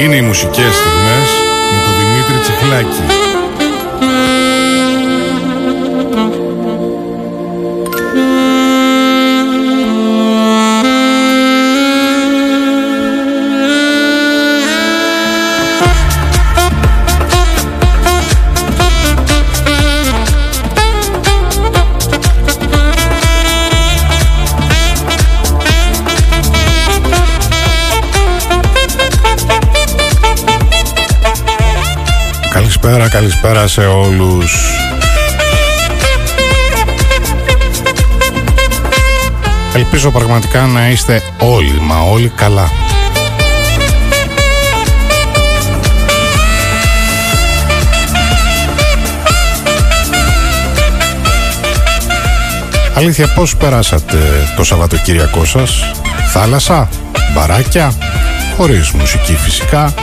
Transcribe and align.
Είναι 0.00 0.16
οι 0.16 0.20
μουσικές 0.20 0.74
στιγμές 0.74 1.28
με 1.72 1.78
τον 1.84 1.94
Δημήτρη 1.98 2.38
Τσιχλάκη. 2.38 3.07
Καλησπέρα, 33.10 33.52
καλησπέρα 33.52 33.66
σε 33.66 33.80
όλους. 33.80 34.54
Ελπίζω 39.74 40.10
πραγματικά 40.10 40.60
να 40.60 40.88
είστε 40.88 41.22
όλοι, 41.38 41.80
μα 41.80 42.00
όλοι 42.00 42.28
καλά. 42.28 42.70
Αλήθεια 52.96 53.32
πώς 53.34 53.56
περάσατε 53.56 54.16
το 54.56 54.64
Σαββατοκύριακό 54.64 55.44
σας; 55.44 55.92
Θάλασσα, 56.32 56.88
μπαράκια, 57.34 57.92
χωρίς 58.56 58.90
μουσική 58.90 59.34
φυσικά 59.34 59.94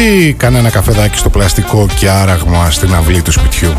ή 0.00 0.32
κανένα 0.32 0.70
καφεδάκι 0.70 1.16
στο 1.18 1.30
πλαστικό 1.30 1.86
και 1.94 2.08
άραγμα 2.10 2.70
στην 2.70 2.94
αυλή 2.94 3.22
του 3.22 3.32
σπιτιού. 3.32 3.72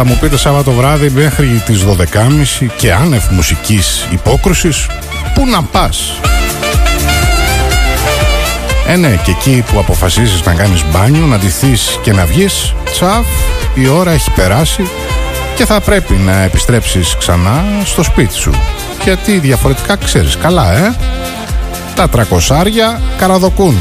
Θα 0.00 0.06
μου 0.06 0.18
πείτε 0.20 0.36
Σάββατο 0.36 0.72
βράδυ 0.72 1.10
μέχρι 1.10 1.62
τις 1.66 1.84
12.30 1.84 2.66
και 2.76 2.92
άνευ 2.92 3.30
μουσικής 3.30 4.06
υπόκρουσης, 4.10 4.86
πού 5.34 5.46
να 5.46 5.62
πας; 5.62 6.20
Ε, 8.90 8.96
ναι, 8.96 9.18
και 9.24 9.30
εκεί 9.30 9.64
που 9.70 9.78
αποφασίζεις 9.78 10.44
να 10.44 10.54
κάνεις 10.54 10.84
μπάνιο, 10.90 11.26
να 11.26 11.38
ντυθείς 11.38 11.98
και 12.02 12.12
να 12.12 12.24
βγεις, 12.24 12.74
τσαφ, 12.90 13.26
η 13.74 13.88
ώρα 13.88 14.10
έχει 14.10 14.30
περάσει 14.30 14.88
και 15.54 15.64
θα 15.64 15.80
πρέπει 15.80 16.14
να 16.14 16.42
επιστρέψεις 16.42 17.16
ξανά 17.18 17.64
στο 17.84 18.02
σπίτι 18.02 18.34
σου. 18.34 18.50
Γιατί 19.04 19.38
διαφορετικά 19.38 19.96
ξέρεις 19.96 20.36
καλά, 20.36 20.76
ε; 20.76 20.96
Τα 21.94 22.08
τρακοσάρια 22.08 23.00
καραδοκούν. 23.18 23.76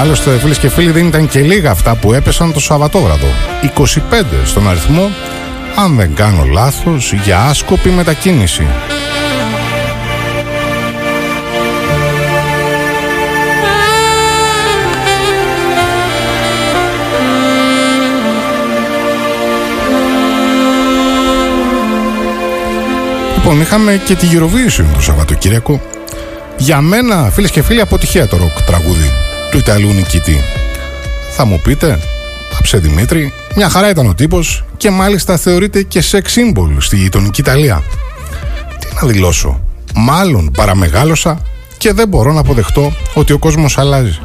Άλλωστε, 0.00 0.38
φίλες 0.38 0.58
και 0.58 0.68
φίλοι, 0.68 0.90
δεν 0.90 1.06
ήταν 1.06 1.28
και 1.28 1.40
λίγα 1.40 1.70
αυτά 1.70 1.94
που 1.94 2.12
έπεσαν 2.12 2.52
το 2.52 2.60
Σαββατόβραδο. 2.60 3.26
25 3.62 3.98
στον 4.44 4.68
αριθμό 4.68 5.10
αν 5.76 5.96
δεν 5.96 6.14
κάνω 6.14 6.44
λάθος, 6.44 7.12
για 7.12 7.40
άσκοπη 7.40 7.88
μετακίνηση. 7.88 8.66
Λοιπόν, 23.34 23.60
είχαμε 23.60 24.00
και 24.04 24.14
τη 24.14 24.26
Eurovision 24.32 24.84
το 24.94 25.00
Σαββατοκύριακο. 25.00 25.80
Για 26.56 26.80
μένα, 26.80 27.30
φίλες 27.30 27.50
και 27.50 27.62
φίλοι, 27.62 27.80
αποτυχία 27.80 28.26
το 28.28 28.36
ροκ 28.36 28.62
τραγούδι 28.62 29.10
του 29.50 29.58
Ιταλού 29.58 29.92
νικητή. 29.92 30.40
Θα 31.30 31.44
μου 31.44 31.60
πείτε, 31.64 31.98
Άψε 32.58 32.78
Δημήτρη, 32.78 33.32
μια 33.56 33.68
χαρά 33.68 33.88
ήταν 33.88 34.06
ο 34.06 34.14
τύπος 34.14 34.64
και 34.82 34.90
μάλιστα 34.90 35.36
θεωρείται 35.36 35.82
και 35.82 36.00
σεξ 36.00 36.32
σύμβολο 36.32 36.80
στη 36.80 36.96
γειτονική 36.96 37.40
Ιταλία. 37.40 37.82
Τι 38.78 38.86
να 39.00 39.08
δηλώσω, 39.08 39.60
μάλλον 39.94 40.50
παραμεγάλωσα 40.56 41.42
και 41.78 41.92
δεν 41.92 42.08
μπορώ 42.08 42.32
να 42.32 42.40
αποδεχτώ 42.40 42.92
ότι 43.14 43.32
ο 43.32 43.38
κόσμος 43.38 43.78
αλλάζει. 43.78 44.18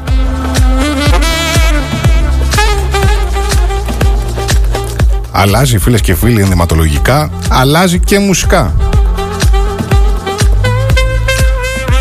Αλλάζει 5.31 5.77
φίλες 5.77 6.01
και 6.01 6.15
φίλοι 6.15 6.41
ενδυματολογικά, 6.41 7.31
αλλάζει 7.49 7.99
και 7.99 8.19
μουσικά. 8.19 8.75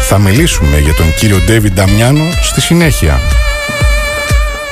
Θα 0.08 0.18
μιλήσουμε 0.18 0.78
για 0.78 0.94
τον 0.94 1.14
κύριο 1.18 1.38
Ντέβιν 1.46 1.72
Νταμιάνο 1.74 2.24
στη 2.42 2.60
συνέχεια. 2.60 3.20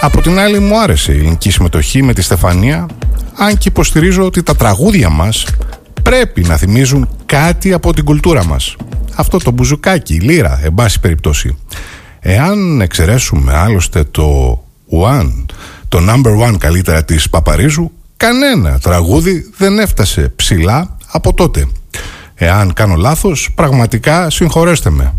Από 0.01 0.21
την 0.21 0.39
άλλη 0.39 0.59
μου 0.59 0.81
άρεσε 0.81 1.13
η 1.13 1.19
ελληνική 1.19 1.51
συμμετοχή 1.51 2.03
με 2.03 2.13
τη 2.13 2.23
Στεφανία 2.23 2.87
αν 3.37 3.59
και 3.59 3.69
υποστηρίζω 3.69 4.25
ότι 4.25 4.43
τα 4.43 4.57
τραγούδια 4.57 5.09
μας 5.09 5.47
πρέπει 6.03 6.43
να 6.43 6.57
θυμίζουν 6.57 7.09
κάτι 7.27 7.73
από 7.73 7.93
την 7.93 8.05
κουλτούρα 8.05 8.45
μας. 8.45 8.77
Αυτό 9.15 9.39
το 9.39 9.51
μπουζουκάκι, 9.51 10.15
η 10.15 10.19
λύρα, 10.19 10.61
εν 10.63 10.75
πάση 10.75 11.01
περιπτώσει. 11.01 11.57
Εάν 12.21 12.81
εξαιρέσουμε 12.81 13.55
άλλωστε 13.57 14.05
το 14.05 14.59
one, 14.91 15.45
το 15.89 15.99
number 16.09 16.49
one 16.49 16.57
καλύτερα 16.59 17.05
της 17.05 17.31
Παπαρίζου, 17.31 17.91
κανένα 18.17 18.79
τραγούδι 18.79 19.51
δεν 19.57 19.79
έφτασε 19.79 20.33
ψηλά 20.37 20.97
από 21.11 21.35
τότε. 21.35 21.69
Εάν 22.35 22.73
κάνω 22.73 22.95
λάθος, 22.95 23.51
πραγματικά 23.55 24.31
συγχωρέστε 24.31 24.91
με. 24.91 25.15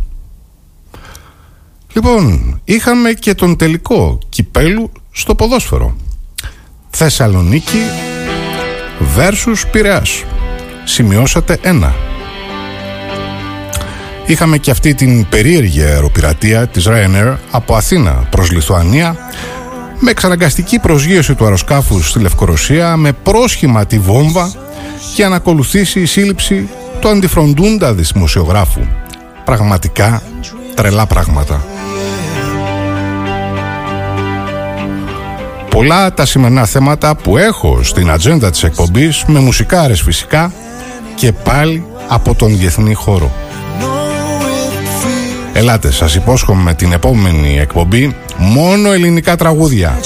Λοιπόν, 1.94 2.60
είχαμε 2.64 3.12
και 3.12 3.34
τον 3.34 3.58
τελικό 3.58 4.20
κυπέλου 4.30 4.92
στο 5.12 5.36
ποδόσφαιρο. 5.36 5.96
Θεσσαλονίκη 6.98 7.82
versus 9.18 9.68
Πειραιάς. 9.72 10.24
Σημειώσατε 10.84 11.60
ένα. 11.62 11.96
Είχαμε 14.26 14.58
και 14.58 14.72
αυτή 14.72 14.94
την 14.94 15.30
περίεργη 15.30 15.82
αεροπειρατεία 15.82 16.68
της 16.68 16.88
Ryanair 16.88 17.36
από 17.52 17.76
Αθήνα 17.76 18.28
προς 18.30 18.52
Λιθουανία 18.52 19.16
με 20.00 20.12
εξαναγκαστική 20.12 20.80
προσγείωση 20.80 21.36
του 21.36 21.44
αεροσκάφου 21.44 22.02
στη 22.02 22.20
Λευκορωσία 22.20 22.96
με 22.96 23.12
πρόσχημα 23.12 23.86
τη 23.86 24.00
βόμβα 24.00 24.52
και 25.16 25.28
να 25.28 25.36
ακολουθήσει 25.36 26.00
η 26.00 26.06
σύλληψη 26.06 26.70
του 27.00 27.10
αντιφροντούντα 27.10 27.94
δημοσιογράφου. 27.94 28.82
Πραγματικά 29.46 30.22
τρελά 30.76 31.06
πράγματα. 31.06 31.75
Πολλά 35.76 36.14
τα 36.14 36.26
σημερινά 36.26 36.66
θέματα 36.66 37.16
που 37.16 37.38
έχω 37.38 37.84
στην 37.84 38.10
ατζέντα 38.10 38.50
της 38.52 38.64
εκπομπής 38.64 39.24
με 39.28 39.40
μουσικάρες 39.40 40.02
φυσικά 40.02 40.54
και 41.16 41.32
πάλι 41.32 41.86
από 42.08 42.36
τον 42.36 42.58
διεθνή 42.58 42.94
χώρο. 42.94 43.32
Ελάτε, 45.54 45.92
σας 45.92 46.16
υπόσχομαι 46.16 46.74
την 46.74 46.92
επόμενη 46.92 47.60
εκπομπή 47.60 48.16
μόνο 48.38 48.92
ελληνικά 48.92 49.36
τραγούδια. 49.36 50.00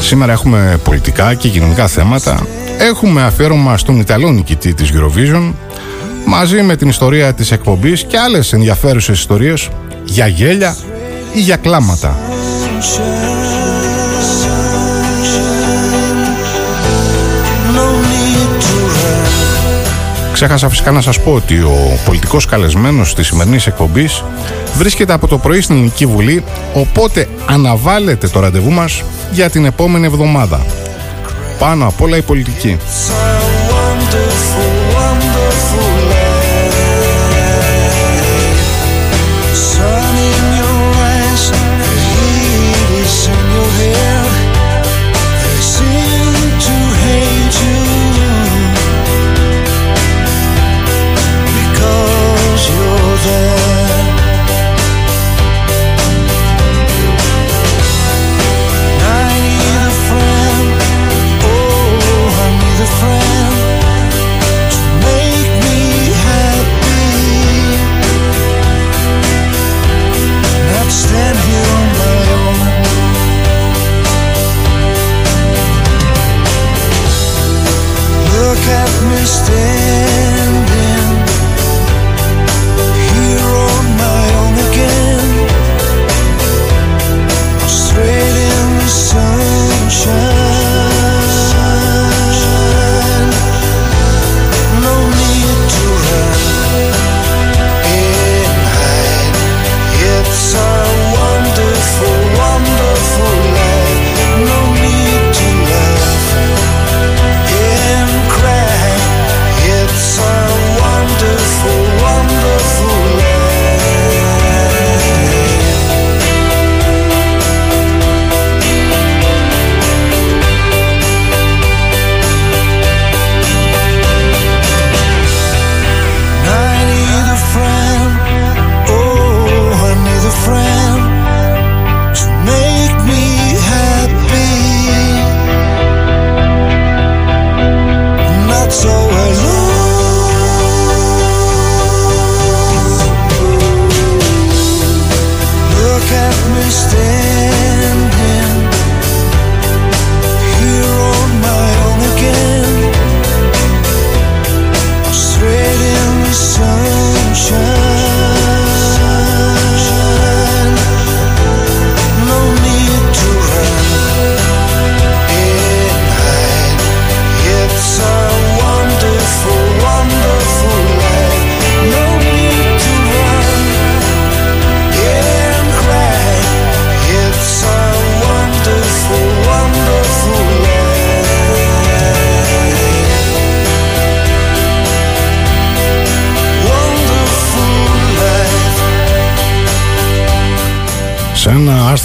Σήμερα 0.00 0.32
έχουμε 0.32 0.80
πολιτικά 0.84 1.34
και 1.34 1.48
κοινωνικά 1.48 1.86
θέματα. 1.86 2.46
Έχουμε 2.78 3.22
αφιέρωμα 3.22 3.76
στον 3.76 4.00
Ιταλό 4.00 4.30
νικητή 4.30 4.74
της 4.74 4.90
Eurovision 4.94 5.52
μαζί 6.28 6.62
με 6.62 6.76
την 6.76 6.88
ιστορία 6.88 7.34
της 7.34 7.50
εκπομπής 7.50 8.04
και 8.04 8.18
άλλες 8.18 8.52
ενδιαφέρουσες 8.52 9.18
ιστορίες 9.18 9.68
για 10.04 10.26
γέλια 10.26 10.76
ή 11.32 11.40
για 11.40 11.56
κλάματα. 11.56 12.18
Ξέχασα 20.32 20.68
φυσικά 20.68 20.90
να 20.90 21.00
σας 21.00 21.20
πω 21.20 21.32
ότι 21.32 21.58
ο 21.58 21.98
πολιτικός 22.04 22.46
καλεσμένος 22.46 23.14
της 23.14 23.26
σημερινής 23.26 23.66
εκπομπής 23.66 24.24
βρίσκεται 24.76 25.12
από 25.12 25.26
το 25.26 25.38
πρωί 25.38 25.60
στην 25.60 25.74
Ελληνική 25.74 26.06
Βουλή, 26.06 26.44
οπότε 26.74 27.28
αναβάλλεται 27.46 28.28
το 28.28 28.40
ραντεβού 28.40 28.70
μας 28.70 29.02
για 29.32 29.50
την 29.50 29.64
επόμενη 29.64 30.06
εβδομάδα. 30.06 30.66
Πάνω 31.58 31.86
απ' 31.86 32.00
όλα 32.00 32.16
η 32.16 32.22
πολιτική. 32.22 32.76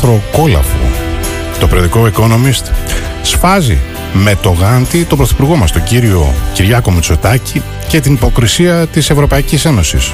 Άρθρο 0.03 0.23
κόλαφου. 0.31 0.77
Το 1.59 1.67
περιοδικό 1.67 2.09
Economist 2.15 2.71
σφάζει 3.21 3.77
με 4.13 4.35
το 4.41 4.49
γάντι 4.49 5.03
τον 5.03 5.17
πρωθυπουργό 5.17 5.55
μας, 5.55 5.71
τον 5.71 5.83
κύριο 5.83 6.33
Κυριάκο 6.53 6.91
Μητσοτάκη 6.91 7.61
και 7.87 7.99
την 7.99 8.13
υποκρισία 8.13 8.87
της 8.87 9.09
Ευρωπαϊκής 9.09 9.65
Ένωσης. 9.65 10.11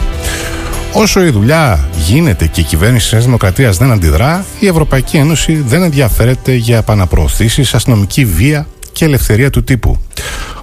Όσο 0.93 1.25
η 1.25 1.29
δουλειά 1.29 1.87
γίνεται 2.05 2.47
και 2.47 2.61
η 2.61 2.63
κυβέρνηση 2.63 3.15
της 3.15 3.25
Δημοκρατίας 3.25 3.77
δεν 3.77 3.91
αντιδρά, 3.91 4.45
η 4.59 4.67
Ευρωπαϊκή 4.67 5.17
Ένωση 5.17 5.53
δεν 5.53 5.83
ενδιαφέρεται 5.83 6.53
για 6.53 6.77
επαναπροωθήσεις, 6.77 7.73
αστυνομική 7.73 8.25
βία 8.25 8.67
και 8.91 9.05
ελευθερία 9.05 9.49
του 9.49 9.63
τύπου. 9.63 9.97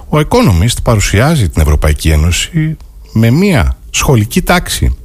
Ο 0.09 0.17
Economist 0.17 0.77
παρουσιάζει 0.83 1.49
την 1.49 1.61
Ευρωπαϊκή 1.61 2.09
Ένωση 2.09 2.77
με 3.11 3.29
μια 3.29 3.77
σχολική 3.89 4.41
τάξη 4.41 4.95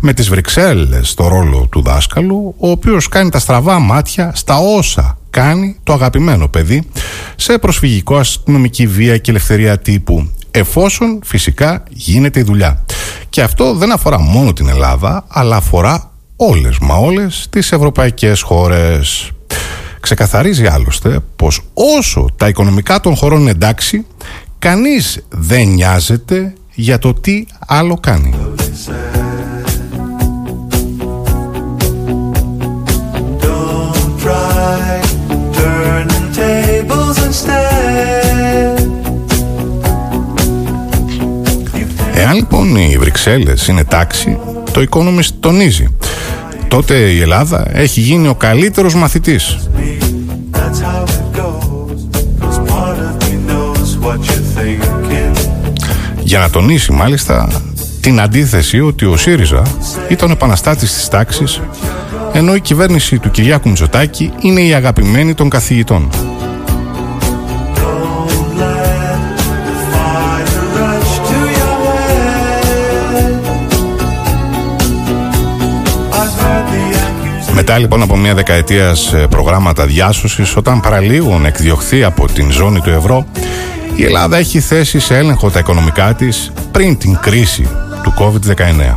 με 0.00 0.12
τις 0.12 0.28
Βρυξέλλες 0.28 1.08
στο 1.08 1.28
ρόλο 1.28 1.66
του 1.70 1.82
δάσκαλου, 1.82 2.54
ο 2.58 2.70
οποίος 2.70 3.08
κάνει 3.08 3.30
τα 3.30 3.38
στραβά 3.38 3.78
μάτια 3.78 4.32
στα 4.34 4.58
όσα 4.58 5.18
κάνει 5.30 5.76
το 5.82 5.92
αγαπημένο 5.92 6.48
παιδί 6.48 6.88
σε 7.36 7.58
προσφυγικό 7.58 8.16
αστυνομική 8.16 8.86
βία 8.86 9.18
και 9.18 9.30
ελευθερία 9.30 9.78
τύπου 9.78 10.30
εφόσον 10.50 11.20
φυσικά 11.24 11.82
γίνεται 11.90 12.40
η 12.40 12.42
δουλειά. 12.42 12.84
Και 13.28 13.42
αυτό 13.42 13.74
δεν 13.74 13.92
αφορά 13.92 14.18
μόνο 14.18 14.52
την 14.52 14.68
Ελλάδα, 14.68 15.24
αλλά 15.28 15.56
αφορά 15.56 16.10
όλες 16.36 16.78
μα 16.78 16.94
όλες 16.94 17.46
τις 17.50 17.72
ευρωπαϊκές 17.72 18.40
χώρες. 18.40 19.30
Ξεκαθαρίζει 20.00 20.66
άλλωστε 20.66 21.20
πως 21.36 21.60
όσο 21.74 22.26
τα 22.36 22.48
οικονομικά 22.48 23.00
των 23.00 23.16
χωρών 23.16 23.40
είναι 23.40 23.50
εντάξει, 23.50 24.06
κανείς 24.58 25.26
δεν 25.28 25.68
νοιάζεται 25.68 26.54
για 26.74 26.98
το 26.98 27.14
τι 27.14 27.44
άλλο 27.66 27.98
κάνει. 28.00 28.34
Εάν 42.14 42.34
λοιπόν 42.34 42.76
οι 42.76 42.96
Βρυξέλλες 42.98 43.66
είναι 43.66 43.84
τάξη, 43.84 44.38
το 44.72 44.84
Economist 44.90 45.30
τονίζει. 45.40 45.96
Τότε 46.68 46.94
η 46.94 47.20
Ελλάδα 47.20 47.64
έχει 47.72 48.00
γίνει 48.00 48.28
ο 48.28 48.34
καλύτερος 48.34 48.94
μαθητής. 48.94 49.68
Για 56.20 56.38
να 56.38 56.50
τονίσει 56.50 56.92
μάλιστα 56.92 57.62
την 58.00 58.20
αντίθεση 58.20 58.80
ότι 58.80 59.04
ο 59.04 59.16
ΣΥΡΙΖΑ 59.16 59.62
ήταν 60.08 60.28
ο 60.28 60.32
επαναστάτης 60.32 60.92
της 60.92 61.08
τάξης 61.08 61.60
ενώ 62.32 62.54
η 62.54 62.60
κυβέρνηση 62.60 63.18
του 63.18 63.30
Κυριάκου 63.30 63.68
Μητσοτάκη 63.68 64.32
είναι 64.40 64.60
η 64.60 64.74
αγαπημένη 64.74 65.34
των 65.34 65.48
καθηγητών. 65.48 66.10
Μετά 77.72 77.84
λοιπόν 77.84 78.02
από 78.02 78.16
μια 78.16 78.34
δεκαετία 78.34 78.94
προγράμματα 79.30 79.86
διάσωσης, 79.86 80.56
όταν 80.56 80.80
παραλίγο 80.80 81.40
εκδιωχθεί 81.44 82.04
από 82.04 82.26
την 82.26 82.50
ζώνη 82.50 82.80
του 82.80 82.90
ευρώ, 82.90 83.26
η 83.96 84.04
Ελλάδα 84.04 84.36
έχει 84.36 84.60
θέσει 84.60 84.98
σε 85.00 85.16
έλεγχο 85.16 85.50
τα 85.50 85.58
οικονομικά 85.58 86.14
της 86.14 86.52
πριν 86.70 86.98
την 86.98 87.18
κρίση 87.20 87.68
του 88.02 88.14
COVID-19. 88.18 88.96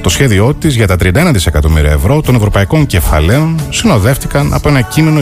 Το 0.00 0.08
σχέδιό 0.08 0.54
της 0.54 0.74
για 0.74 0.86
τα 0.86 0.96
31 1.02 1.30
δισεκατομμύρια 1.32 1.90
ευρώ 1.90 2.20
των 2.20 2.34
ευρωπαϊκών 2.34 2.86
κεφαλαίων 2.86 3.60
συνοδεύτηκαν 3.70 4.54
από 4.54 4.68
ένα 4.68 4.80
κείμενο 4.80 5.20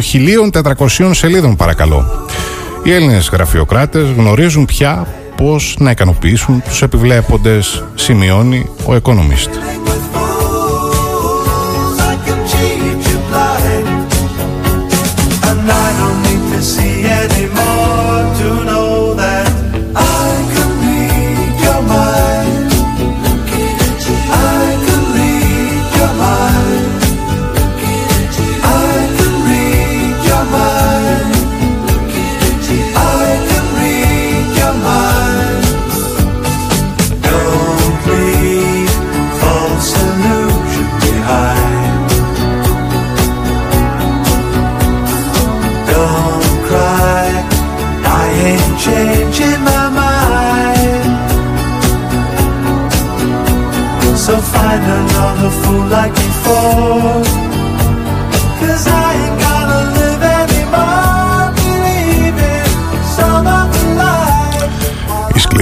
1400 0.53 1.11
σελίδων, 1.11 1.57
παρακαλώ. 1.57 2.27
Οι 2.85 2.93
Έλληνες 2.93 3.29
γραφειοκράτες 3.33 4.11
γνωρίζουν 4.17 4.65
πια 4.65 5.07
πώς 5.37 5.77
να 5.79 5.91
ικανοποιήσουν 5.91 6.63
τους 6.63 6.83
επιβλέποντες, 6.83 7.85
σημειώνει 7.95 8.69
ο 8.87 8.95
Economist. 9.03 9.81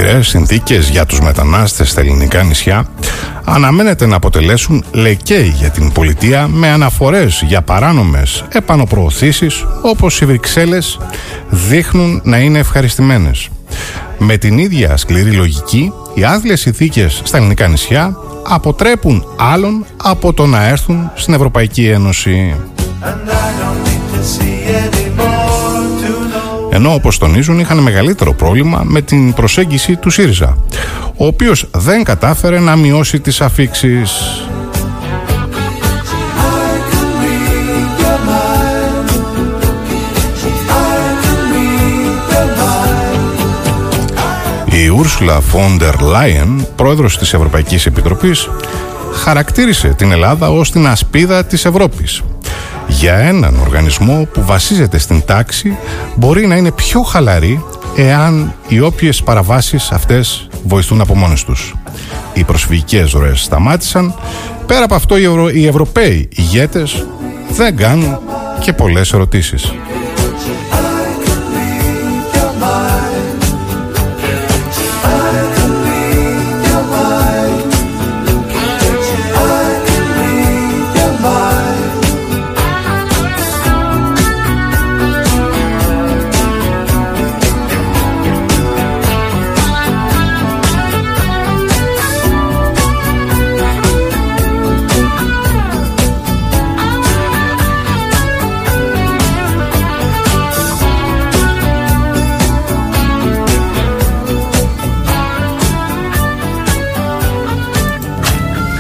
Σκληρές 0.09 0.29
συνθήκες 0.29 0.89
για 0.89 1.07
τους 1.07 1.21
μετανάστες 1.21 1.91
στα 1.91 2.01
ελληνικά 2.01 2.43
νησιά 2.43 2.87
αναμένεται 3.45 4.07
να 4.07 4.17
αποτελέσουν 4.17 4.85
λεκέι 4.93 5.55
για 5.57 5.71
την 5.71 5.93
πολιτεία 5.93 6.49
με 6.49 6.69
αναφορές 6.69 7.43
για 7.47 7.63
παράνομες 7.63 8.45
επανοπροωθήσεις 8.49 9.65
όπως 9.83 10.21
οι 10.21 10.27
Βρυξέλλες 10.27 10.99
δείχνουν 11.49 12.21
να 12.25 12.39
είναι 12.39 12.59
ευχαριστημένες. 12.59 13.49
Με 14.19 14.37
την 14.37 14.59
ίδια 14.59 14.97
σκληρή 14.97 15.31
λογική, 15.31 15.93
οι 16.15 16.25
άθλιες 16.25 16.61
συνθήκες 16.61 17.21
στα 17.25 17.37
ελληνικά 17.37 17.69
νησιά 17.69 18.17
αποτρέπουν 18.49 19.25
άλλων 19.37 19.85
από 19.97 20.33
το 20.33 20.47
να 20.47 20.67
έρθουν 20.69 21.11
στην 21.15 21.35
Ευρωπαϊκή 21.35 21.89
Ένωση. 21.89 22.57
Ενώ 26.71 26.95
όπως 26.95 27.19
τονίζουν 27.19 27.59
είχαν 27.59 27.79
μεγαλύτερο 27.79 28.33
πρόβλημα 28.33 28.83
με 28.85 29.01
την 29.01 29.33
προσέγγιση 29.33 29.97
του 29.97 30.11
ΣΥΡΙΖΑ, 30.11 30.57
ο 31.17 31.27
οποίος 31.27 31.69
δεν 31.77 32.05
κατάφερε 32.05 32.59
να 32.59 32.77
μειώσει 32.77 33.21
τις 33.21 33.41
αφήξεις. 33.41 34.11
Η 44.71 44.89
Ούρσουλα 44.89 45.41
Φόντερ 45.41 46.01
Λάιεν, 46.01 46.67
πρόεδρος 46.77 47.19
της 47.19 47.35
Ευρωπαϊκής 47.35 47.87
Επιτροπής, 47.87 48.49
χαρακτήρισε 49.13 49.89
την 49.89 50.13
Ελλάδα 50.13 50.51
ως 50.51 50.71
την 50.71 50.87
ασπίδα 50.87 51.45
της 51.45 51.65
Ευρώπης 51.65 52.23
για 52.89 53.15
έναν 53.15 53.61
οργανισμό 53.61 54.29
που 54.33 54.45
βασίζεται 54.45 54.99
στην 54.99 55.23
τάξη 55.27 55.77
μπορεί 56.15 56.47
να 56.47 56.57
είναι 56.57 56.71
πιο 56.71 57.03
χαλαρή 57.03 57.65
εάν 57.97 58.55
οι 58.69 58.81
όποιες 58.81 59.23
παραβάσεις 59.23 59.91
αυτές 59.91 60.49
βοηθούν 60.65 61.01
από 61.01 61.15
μόνες 61.15 61.45
τους. 61.45 61.75
Οι 62.35 62.45
προσφυγικές 62.45 63.13
ροές 63.13 63.41
σταμάτησαν. 63.41 64.15
Πέρα 64.67 64.85
από 64.85 64.95
αυτό 64.95 65.19
οι, 65.19 65.25
Ευρω... 65.25 65.49
οι 65.49 65.67
Ευρωπαίοι 65.67 66.29
ηγέτες 66.37 67.07
δεν 67.51 67.77
κάνουν 67.77 68.19
και 68.61 68.73
πολλές 68.73 69.13
ερωτήσεις. 69.13 69.73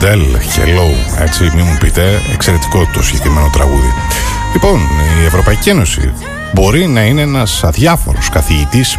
Adele, 0.00 0.36
Hello, 0.56 1.20
έτσι 1.22 1.50
μην 1.54 1.64
μου 1.64 1.76
πείτε, 1.80 2.20
εξαιρετικό 2.32 2.88
το 2.92 3.02
συγκεκριμένο 3.02 3.50
τραγούδι. 3.52 3.92
Λοιπόν, 4.52 4.80
η 5.22 5.24
Ευρωπαϊκή 5.24 5.68
Ένωση 5.68 6.12
μπορεί 6.52 6.86
να 6.86 7.04
είναι 7.04 7.20
ένας 7.20 7.64
αδιάφορος 7.64 8.28
καθηγητής 8.28 8.98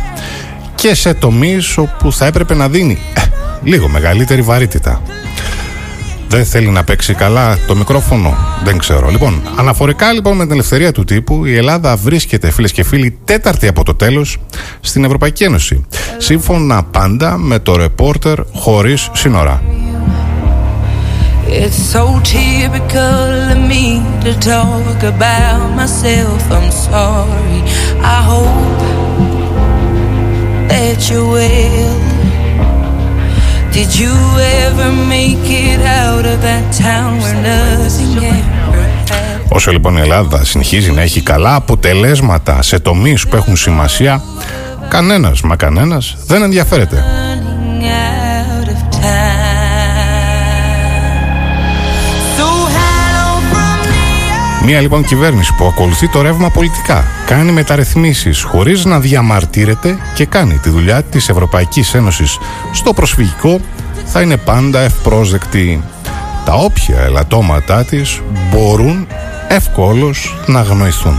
και 0.76 0.94
σε 0.96 1.14
τομείς 1.14 1.78
όπου 1.78 2.14
θα 2.14 2.26
έπρεπε 2.26 2.54
να 2.54 2.70
δίνει 2.70 3.00
ε, 3.14 3.22
λίγο 3.64 3.88
μεγαλύτερη 3.88 4.42
βαρύτητα. 4.42 5.02
Δεν 6.28 6.46
θέλει 6.46 6.70
να 6.70 6.84
παίξει 6.84 7.14
καλά 7.14 7.58
το 7.68 7.76
μικρόφωνο, 7.76 8.38
δεν 8.64 8.78
ξέρω. 8.78 9.10
Λοιπόν, 9.10 9.42
αναφορικά 9.56 10.12
λοιπόν 10.12 10.36
με 10.36 10.44
την 10.44 10.52
ελευθερία 10.52 10.92
του 10.92 11.04
τύπου, 11.04 11.46
η 11.46 11.56
Ελλάδα 11.56 11.96
βρίσκεται, 11.96 12.52
φίλες 12.52 12.72
και 12.72 12.84
φίλοι, 12.84 13.18
τέταρτη 13.26 13.68
από 13.68 13.84
το 13.84 13.96
τέλος 13.96 14.38
στην 14.80 15.04
Ευρωπαϊκή 15.04 15.44
Ένωση. 15.44 15.86
Σύμφωνα 16.18 16.84
πάντα 16.84 17.38
με 17.38 17.60
το 17.60 17.76
ρεπόρτερ 17.76 18.40
χωρίς 18.54 19.10
σύνορα. 19.14 19.62
It's 21.54 21.76
so 21.76 22.06
typical 22.24 23.52
of 23.52 23.58
me 23.72 24.00
to 24.24 24.32
talk 24.40 25.04
about 25.04 25.76
myself. 25.76 26.42
I'm 26.50 26.72
sorry. 26.72 27.60
I 28.16 28.20
hope 28.32 28.80
that 30.72 31.00
you 31.10 31.22
will. 31.36 32.00
Did 33.78 33.92
you 34.02 34.16
ever 34.64 34.90
make 35.16 35.46
it 35.68 35.82
out 36.04 36.26
of 36.26 36.38
that 36.48 36.66
town 36.86 37.20
where 37.22 37.40
nothing 37.44 38.24
ever 38.24 38.52
Όσο 39.50 39.72
λοιπόν 39.72 39.98
η 39.98 40.00
Ελλάδα 40.02 40.46
συνεχίζει 40.46 40.92
να 40.92 41.02
έχει 41.02 41.22
καλά 41.22 41.56
αποτελέσματα 41.56 42.62
σε 42.62 42.80
τομείς 42.80 43.28
που 43.28 43.36
έχουν 43.36 43.56
σημασία, 43.56 44.22
κανένας 44.90 45.42
μα 45.42 45.56
κανένας 45.56 46.16
δεν 46.26 46.42
ενδιαφέρεται. 46.42 47.04
Μία 54.72 54.82
λοιπόν 54.82 55.04
κυβέρνηση 55.04 55.54
που 55.58 55.66
ακολουθεί 55.66 56.10
το 56.10 56.22
ρεύμα 56.22 56.50
πολιτικά, 56.50 57.06
κάνει 57.26 57.52
μεταρρυθμίσεις 57.52 58.42
χωρίς 58.42 58.86
να 58.86 59.00
διαμαρτύρεται 59.00 59.98
και 60.16 60.26
κάνει 60.26 60.58
τη 60.58 60.70
δουλειά 60.70 61.04
της 61.04 61.30
Ευρωπαϊκής 61.30 61.94
Ένωσης 61.94 62.38
στο 62.72 62.94
προσφυγικό 62.94 63.60
θα 64.06 64.22
είναι 64.22 64.38
πάντα 64.38 64.80
ευπρόσδεκτη. 64.80 65.84
Τα 66.46 66.54
όποια 66.54 67.00
ελαττώματά 67.00 67.86
της 67.86 68.22
μπορούν 68.52 69.08
ευκόλως 69.48 70.36
να 70.46 70.60
αγνοηθούν. 70.60 71.18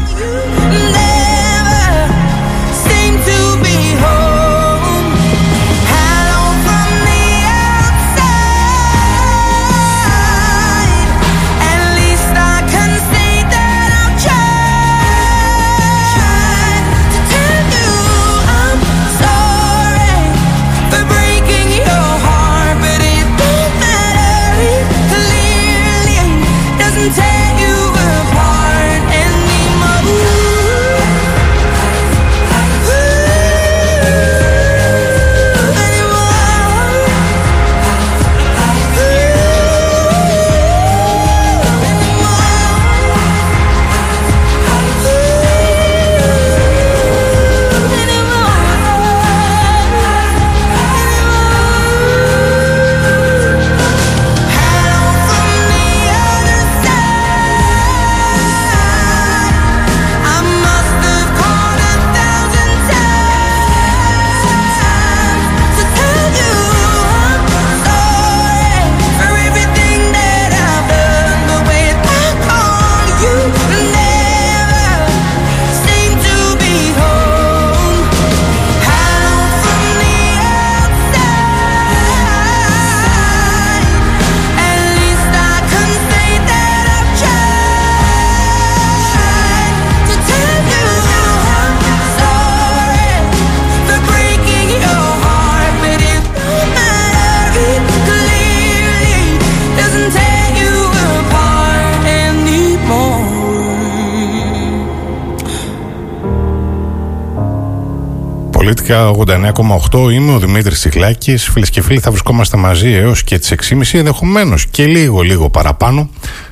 Πολίτικα 108.92 109.52
89,8 109.92 110.12
είμαι 110.12 110.35
ο 110.35 110.38
Δημήτρης 110.38 110.78
Τσιχλάκης 110.78 111.48
Φίλες 111.48 111.70
και 111.70 111.83
φίλοι 111.83 111.98
θα 111.98 112.11
βρισκόμαστε 112.11 112.57
μαζί 112.57 112.92
έως 112.92 113.24
και 113.24 113.38
τις 113.38 113.55
6.30 113.70 113.83
ενδεχομένως 113.92 114.66
και 114.66 114.87
λίγο 114.87 115.20
λίγο 115.20 115.50
παραπάνω 115.50 116.11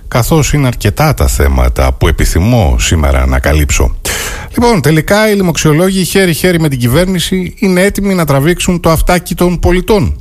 καθώς 0.08 0.52
είναι 0.52 0.66
αρκετά 0.66 1.14
τα 1.14 1.26
θέματα 1.26 1.92
που 1.92 2.08
επιθυμώ 2.08 2.76
σήμερα 2.78 3.26
να 3.26 3.38
καλύψω. 3.38 3.96
Λοιπόν, 4.52 4.80
τελικά 4.80 5.30
οι 5.30 5.34
λοιμοξιολόγοι 5.34 6.04
χέρι-χέρι 6.04 6.60
με 6.60 6.68
την 6.68 6.78
κυβέρνηση 6.78 7.54
είναι 7.58 7.82
έτοιμοι 7.82 8.14
να 8.14 8.24
τραβήξουν 8.24 8.80
το 8.80 8.90
αυτάκι 8.90 9.34
των 9.34 9.58
πολιτών. 9.58 10.20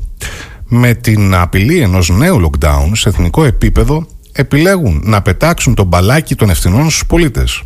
Με 0.66 0.94
την 0.94 1.36
απειλή 1.36 1.82
ενός 1.82 2.10
νέου 2.10 2.50
lockdown 2.50 2.92
σε 2.92 3.10
εθνικό 3.10 3.44
επίπεδο 3.44 4.06
επιλέγουν 4.40 5.02
να 5.06 5.22
πετάξουν 5.22 5.74
τον 5.74 5.86
μπαλάκι 5.86 6.36
των 6.36 6.50
ευθυνών 6.50 6.90
στους 6.90 7.06
πολίτες. 7.06 7.62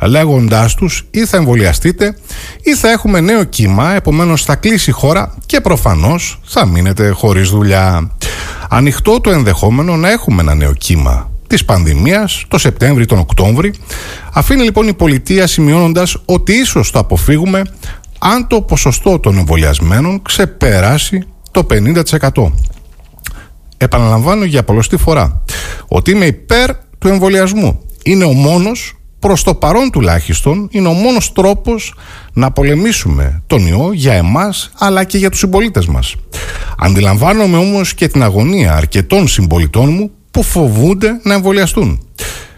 Λέγοντάς 0.00 0.74
τους 0.74 1.06
ή 1.10 1.26
θα 1.26 1.36
εμβολιαστείτε 1.36 2.16
ή 2.62 2.74
θα 2.74 2.90
έχουμε 2.90 3.20
νέο 3.20 3.44
κύμα 3.44 3.94
επομένως 3.94 4.44
θα 4.44 4.54
κλείσει 4.54 4.90
η 4.90 4.92
χώρα 4.92 5.34
και 5.46 5.60
προφανώς 5.60 6.40
θα 6.44 6.66
μείνετε 6.66 7.08
χωρίς 7.08 7.48
δουλειά 7.48 8.10
ανοιχτό 8.68 9.20
το 9.20 9.30
ενδεχόμενο 9.30 9.96
να 9.96 10.10
έχουμε 10.10 10.42
ένα 10.42 10.54
νέο 10.54 10.72
κύμα 10.72 11.30
της 11.46 11.64
πανδημίας 11.64 12.44
το 12.48 12.58
Σεπτέμβρη 12.58 13.06
τον 13.06 13.18
Οκτώβρη. 13.18 13.74
Αφήνει 14.32 14.62
λοιπόν 14.62 14.88
η 14.88 14.94
πολιτεία 14.94 15.46
σημειώνοντας 15.46 16.16
ότι 16.24 16.52
ίσως 16.52 16.90
το 16.90 16.98
αποφύγουμε 16.98 17.62
αν 18.18 18.46
το 18.46 18.62
ποσοστό 18.62 19.18
των 19.18 19.38
εμβολιασμένων 19.38 20.22
ξεπεράσει 20.22 21.22
το 21.50 21.66
50% 21.70 22.52
επαναλαμβάνω 23.78 24.44
για 24.44 24.62
πολλωστή 24.62 24.96
φορά 24.96 25.42
ότι 25.88 26.10
είμαι 26.10 26.26
υπέρ 26.26 26.70
του 26.98 27.08
εμβολιασμού. 27.08 27.80
Είναι 28.02 28.24
ο 28.24 28.32
μόνος, 28.32 28.96
προς 29.18 29.42
το 29.42 29.54
παρόν 29.54 29.90
τουλάχιστον, 29.90 30.68
είναι 30.70 30.88
ο 30.88 30.92
μόνος 30.92 31.32
τρόπος 31.32 31.94
να 32.32 32.50
πολεμήσουμε 32.50 33.42
τον 33.46 33.66
ιό 33.66 33.90
για 33.92 34.12
εμάς 34.12 34.70
αλλά 34.78 35.04
και 35.04 35.18
για 35.18 35.30
τους 35.30 35.38
συμπολίτες 35.38 35.86
μας. 35.86 36.14
Αντιλαμβάνομαι 36.78 37.56
όμως 37.56 37.94
και 37.94 38.08
την 38.08 38.22
αγωνία 38.22 38.74
αρκετών 38.74 39.28
συμπολιτών 39.28 39.88
μου 39.92 40.10
που 40.30 40.42
φοβούνται 40.42 41.20
να 41.22 41.34
εμβολιαστούν. 41.34 42.02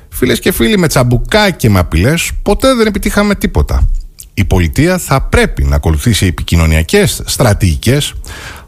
Φίλες 0.08 0.40
και 0.40 0.52
φίλοι, 0.52 0.78
με 0.78 0.88
τσαμπουκά 0.88 1.50
και 1.50 1.70
με 1.70 1.78
απειλές 1.78 2.30
ποτέ 2.42 2.74
δεν 2.74 2.86
επιτύχαμε 2.86 3.34
τίποτα. 3.34 3.88
Η 4.34 4.44
πολιτεία 4.44 4.98
θα 4.98 5.20
πρέπει 5.22 5.64
να 5.64 5.76
ακολουθήσει 5.76 6.26
επικοινωνιακές 6.26 7.22
στρατηγικές 7.24 8.14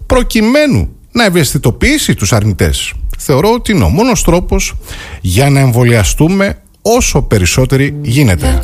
προκειμένου 0.07 0.88
να 1.12 1.25
ευαισθητοποιήσει 1.25 2.14
τους 2.14 2.33
αρνητές. 2.33 2.92
Θεωρώ 3.18 3.53
ότι 3.53 3.72
είναι 3.72 3.85
ο 3.85 3.88
μόνος 3.88 4.22
τρόπος 4.22 4.75
για 5.20 5.51
να 5.51 5.61
εμβολιαστούμε 5.61 6.59
όσο 6.83 7.22
περισσότεροι 7.22 7.96
γίνεται. 8.03 8.61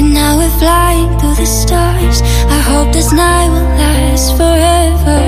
And 0.00 0.14
now 0.14 0.38
we're 0.38 0.58
flying 0.60 1.10
through 1.18 1.34
the 1.34 1.46
stars. 1.46 2.22
Hope 2.68 2.92
this 2.92 3.12
night 3.12 3.48
will 3.48 3.68
last 3.80 4.36
forever. 4.36 5.27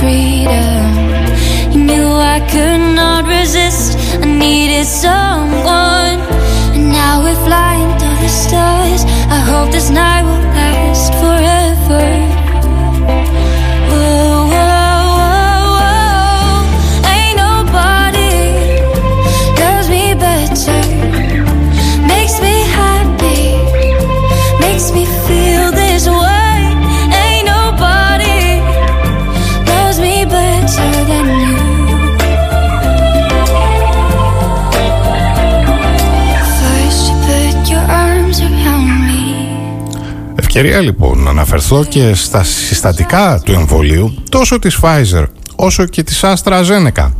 Freedom. 0.00 0.90
You 1.72 1.80
knew 1.90 2.08
I 2.36 2.38
could 2.52 2.82
not 3.00 3.26
resist, 3.26 3.98
I 4.22 4.26
needed 4.26 4.86
someone. 4.86 6.18
And 6.74 6.90
now 6.92 7.22
we're 7.24 7.42
flying 7.48 7.90
through 7.98 8.18
the 8.24 8.32
stars. 8.44 9.02
I 9.36 9.38
hope 9.50 9.70
this 9.72 9.90
night 9.90 10.22
will 10.22 10.37
ευκαιρία 40.50 40.80
λοιπόν 40.80 41.22
να 41.22 41.30
αναφερθώ 41.30 41.84
και 41.84 42.14
στα 42.14 42.42
συστατικά 42.42 43.40
του 43.44 43.52
εμβολίου 43.52 44.14
τόσο 44.28 44.58
της 44.58 44.78
Pfizer 44.82 45.24
όσο 45.56 45.84
και 45.84 46.02
της 46.02 46.24
AstraZeneca 46.24 47.10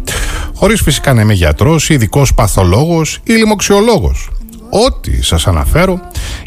χωρίς 0.54 0.80
φυσικά 0.80 1.14
να 1.14 1.20
είμαι 1.20 1.32
γιατρός, 1.32 1.88
ειδικός 1.88 2.34
παθολόγος 2.34 3.20
ή 3.24 3.32
λοιμοξιολόγος. 3.32 4.30
Ό,τι 4.86 5.22
σας 5.22 5.46
αναφέρω 5.46 6.00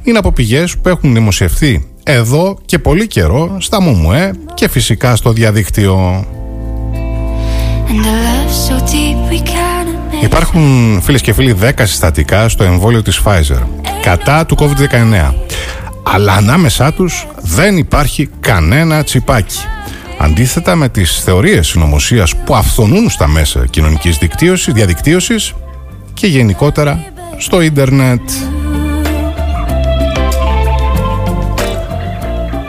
είναι 0.04 0.17
από 0.17 0.32
πηγές 0.32 0.78
που 0.78 0.89
έχουν 0.89 1.13
δημοσιευθεί 1.13 1.88
εδώ 2.04 2.58
και 2.65 2.80
πολύ 2.80 3.08
καιρό 3.08 3.58
στα 3.60 3.82
ΜΟΜΟΕ 3.82 4.32
και 4.54 4.70
φυσικά 4.70 5.15
στο 5.15 5.32
διαδίκτυο. 5.32 6.26
Υπάρχουν 10.24 11.00
φίλες 11.04 11.22
και 11.22 11.34
φίλοι 11.34 11.56
10 11.62 11.70
συστατικά 11.78 12.50
στο 12.50 12.63
εμβόλιο 12.63 13.02
της 13.02 13.22
Pfizer 13.26 13.63
κατά 14.02 14.46
του 14.46 14.56
COVID-19 14.60 15.34
αλλά 16.03 16.33
ανάμεσά 16.33 16.93
τους 16.93 17.27
δεν 17.41 17.77
υπάρχει 17.77 18.29
κανένα 18.39 19.03
τσιπάκι. 19.03 19.59
Αντίθετα 20.19 20.75
με 20.75 20.89
τις 20.89 21.21
θεωρίες 21.23 21.67
συνωμοσίας 21.67 22.35
που 22.35 22.55
αυθονούν 22.55 23.09
στα 23.09 23.27
μέσα 23.27 23.65
κοινωνικής 23.65 24.17
δικτύωσης, 24.17 24.73
διαδικτύωσης 24.73 25.53
και 26.13 26.27
γενικότερα 26.27 27.03
στο 27.37 27.61
ίντερνετ. 27.61 28.29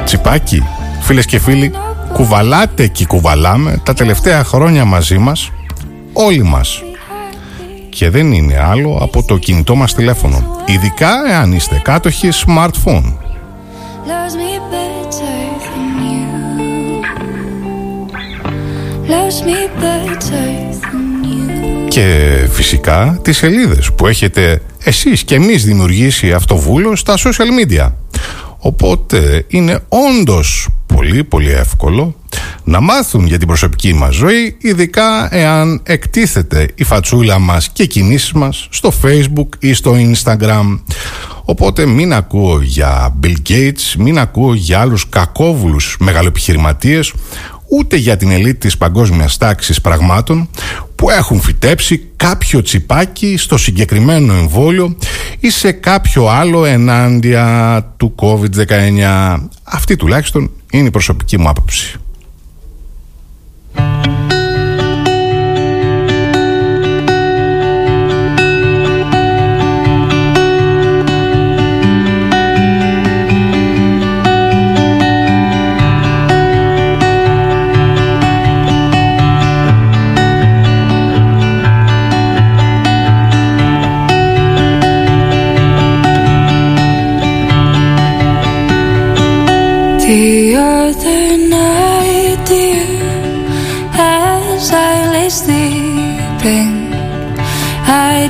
Τσιπάκι, 0.04 0.62
φίλες 1.00 1.26
και 1.26 1.38
φίλοι, 1.38 1.72
κουβαλάτε 2.12 2.86
και 2.86 3.06
κουβαλάμε 3.06 3.80
τα 3.82 3.94
τελευταία 3.94 4.44
χρόνια 4.44 4.84
μαζί 4.84 5.18
μας, 5.18 5.50
όλοι 6.12 6.42
μας 6.42 6.82
και 7.88 8.10
δεν 8.10 8.32
είναι 8.32 8.58
άλλο 8.58 8.98
από 9.00 9.22
το 9.22 9.36
κινητό 9.36 9.74
μας 9.74 9.94
τηλέφωνο. 9.94 10.62
Ειδικά 10.66 11.10
εάν 11.30 11.52
είστε 11.52 11.80
κάτοχοι 11.84 12.28
smartphone. 12.46 13.12
Και 21.88 22.46
φυσικά 22.50 23.18
τις 23.22 23.36
σελίδες 23.36 23.92
που 23.92 24.06
έχετε 24.06 24.62
εσείς 24.84 25.24
και 25.24 25.34
εμείς 25.34 25.64
δημιουργήσει 25.64 26.32
αυτοβούλο 26.32 26.96
στα 26.96 27.14
social 27.16 27.68
media. 27.68 27.92
Οπότε 28.58 29.44
είναι 29.48 29.80
όντως 29.88 30.68
πολύ 30.86 31.24
πολύ 31.24 31.50
εύκολο 31.50 32.14
να 32.64 32.80
μάθουν 32.80 33.26
για 33.26 33.38
την 33.38 33.46
προσωπική 33.46 33.94
μας 33.94 34.14
ζωή 34.14 34.56
ειδικά 34.60 35.34
εάν 35.34 35.80
εκτίθεται 35.82 36.68
η 36.74 36.84
φατσούλα 36.84 37.38
μας 37.38 37.68
και 37.68 37.86
κινήσεις 37.86 38.32
μας 38.32 38.68
στο 38.70 38.92
facebook 39.02 39.48
ή 39.58 39.72
στο 39.72 39.94
instagram 39.94 40.80
οπότε 41.44 41.86
μην 41.86 42.12
ακούω 42.12 42.60
για 42.60 43.14
Bill 43.22 43.34
Gates 43.48 43.94
μην 43.98 44.18
ακούω 44.18 44.54
για 44.54 44.80
άλλους 44.80 45.08
κακόβουλους 45.08 45.96
μεγαλοεπιχειρηματίες 46.00 47.12
ούτε 47.68 47.96
για 47.96 48.16
την 48.16 48.30
ελίτ 48.30 48.60
της 48.60 48.76
παγκόσμιας 48.76 49.36
τάξης 49.36 49.80
πραγμάτων 49.80 50.48
που 50.94 51.10
έχουν 51.10 51.40
φυτέψει 51.40 52.08
κάποιο 52.16 52.62
τσιπάκι 52.62 53.36
στο 53.36 53.56
συγκεκριμένο 53.56 54.32
εμβόλιο 54.32 54.96
ή 55.40 55.50
σε 55.50 55.72
κάποιο 55.72 56.28
άλλο 56.28 56.64
ενάντια 56.64 57.94
του 57.96 58.14
COVID-19. 58.18 59.36
Αυτή 59.62 59.96
τουλάχιστον 59.96 60.50
είναι 60.70 60.86
η 60.86 60.90
προσωπική 60.90 61.38
μου 61.38 61.48
άποψη. 61.48 62.00
Thank 64.04 64.32
you. 64.32 64.41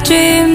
dream. 0.05 0.52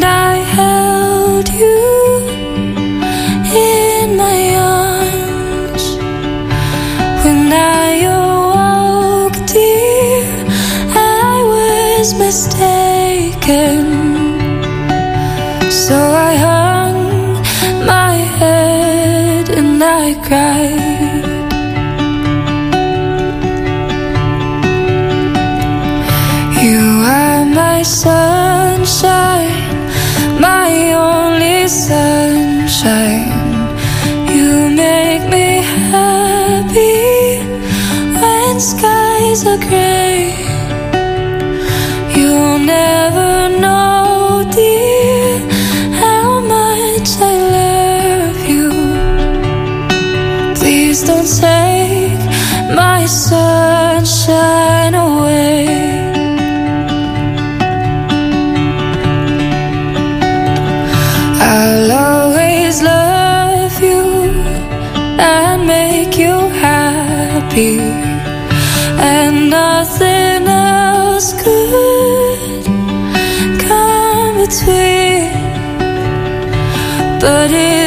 but 77.28 77.52
it 77.52 77.87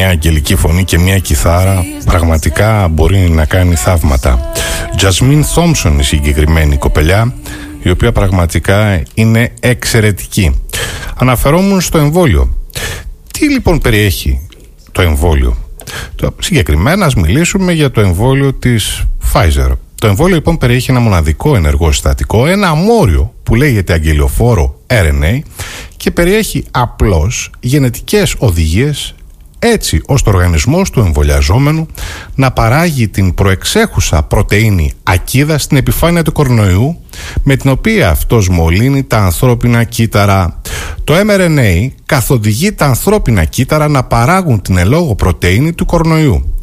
μια 0.00 0.08
αγγελική 0.08 0.56
φωνή 0.56 0.84
και 0.84 0.98
μια 0.98 1.18
κιθάρα 1.18 1.84
πραγματικά 2.04 2.88
μπορεί 2.88 3.18
να 3.18 3.44
κάνει 3.44 3.74
θαύματα. 3.74 4.52
Jasmine 5.00 5.42
Thompson 5.54 5.96
η 5.98 6.02
συγκεκριμένη 6.02 6.76
κοπελιά, 6.76 7.34
η 7.82 7.90
οποία 7.90 8.12
πραγματικά 8.12 9.02
είναι 9.14 9.52
εξαιρετική. 9.60 10.60
Αναφερόμουν 11.16 11.80
στο 11.80 11.98
εμβόλιο. 11.98 12.56
Τι 13.30 13.50
λοιπόν 13.50 13.78
περιέχει 13.78 14.48
το 14.92 15.02
εμβόλιο; 15.02 15.56
Το, 16.14 16.34
συγκεκριμένα 16.40 17.06
ας 17.06 17.14
μιλήσουμε 17.14 17.72
για 17.72 17.90
το 17.90 18.00
εμβόλιο 18.00 18.52
της 18.52 19.04
Pfizer. 19.32 19.70
Το 19.94 20.06
εμβόλιο 20.06 20.34
λοιπόν 20.34 20.58
περιέχει 20.58 20.90
ένα 20.90 21.00
μοναδικό 21.00 21.56
ενεργό 21.56 21.92
συστατικό, 21.92 22.46
ένα 22.46 22.68
αμόριο 22.68 23.34
που 23.42 23.54
λέγεται 23.54 23.92
αγγελιοφόρο 23.92 24.80
RNA 24.86 25.40
και 25.96 26.10
περιέχει 26.10 26.64
απλώς 26.70 27.50
γενετικές 27.60 28.34
οδηγίες 28.38 29.14
έτσι 29.62 30.02
ώστε 30.06 30.30
ο 30.30 30.32
οργανισμός 30.32 30.90
του 30.90 31.00
εμβολιαζόμενου 31.00 31.86
να 32.34 32.50
παράγει 32.50 33.08
την 33.08 33.34
προεξέχουσα 33.34 34.22
πρωτεΐνη 34.22 34.92
ακίδα 35.02 35.58
στην 35.58 35.76
επιφάνεια 35.76 36.22
του 36.22 36.32
κορονοϊού 36.32 37.00
με 37.42 37.56
την 37.56 37.70
οποία 37.70 38.08
αυτός 38.08 38.48
μολύνει 38.48 39.02
τα 39.04 39.18
ανθρώπινα 39.18 39.84
κύτταρα. 39.84 40.60
Το 41.04 41.14
mRNA 41.14 41.88
καθοδηγεί 42.06 42.72
τα 42.72 42.86
ανθρώπινα 42.86 43.44
κύτταρα 43.44 43.88
να 43.88 44.04
παράγουν 44.04 44.62
την 44.62 44.76
ελόγω 44.76 45.14
πρωτεΐνη 45.14 45.72
του 45.72 45.86
κορονοϊού. 45.86 46.54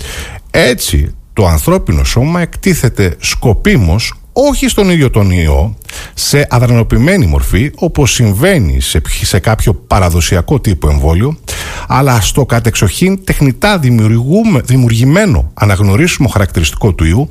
Έτσι 0.51 1.15
το 1.33 1.47
ανθρώπινο 1.47 2.03
σώμα 2.03 2.41
εκτίθεται 2.41 3.15
σκοπίμως 3.19 4.13
όχι 4.39 4.67
στον 4.67 4.89
ίδιο 4.89 5.09
τον 5.09 5.31
ιό, 5.31 5.77
σε 6.13 6.47
αδρανοποιημένη 6.49 7.25
μορφή, 7.25 7.71
όπως 7.75 8.13
συμβαίνει 8.13 8.81
σε, 8.81 9.01
σε 9.21 9.39
κάποιο 9.39 9.73
παραδοσιακό 9.73 10.59
τύπο 10.59 10.89
εμβόλιο, 10.89 11.37
αλλά 11.87 12.21
στο 12.21 12.45
κατεξοχήν 12.45 13.23
τεχνητά 13.23 13.79
δημιουργημένο 14.63 15.51
αναγνωρίσιμο 15.53 16.27
χαρακτηριστικό 16.27 16.93
του 16.93 17.03
ιού, 17.03 17.29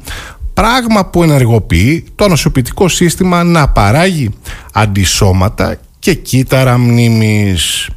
πράγμα 0.54 1.06
που 1.06 1.22
ενεργοποιεί 1.22 2.04
το 2.14 2.24
ανοσοποιητικό 2.24 2.88
σύστημα 2.88 3.44
να 3.44 3.68
παράγει 3.68 4.30
αντισώματα 4.72 5.76
και 5.98 6.14
κύτταρα 6.14 6.78
μνήμης. 6.78 7.88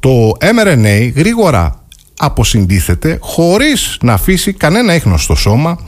Το 0.00 0.32
mRNA 0.40 1.12
γρήγορα 1.14 1.84
αποσυντίθεται 2.18 3.18
χωρίς 3.20 3.98
να 4.02 4.12
αφήσει 4.12 4.52
κανένα 4.52 4.94
ίχνος 4.94 5.22
στο 5.22 5.34
σώμα 5.34 5.78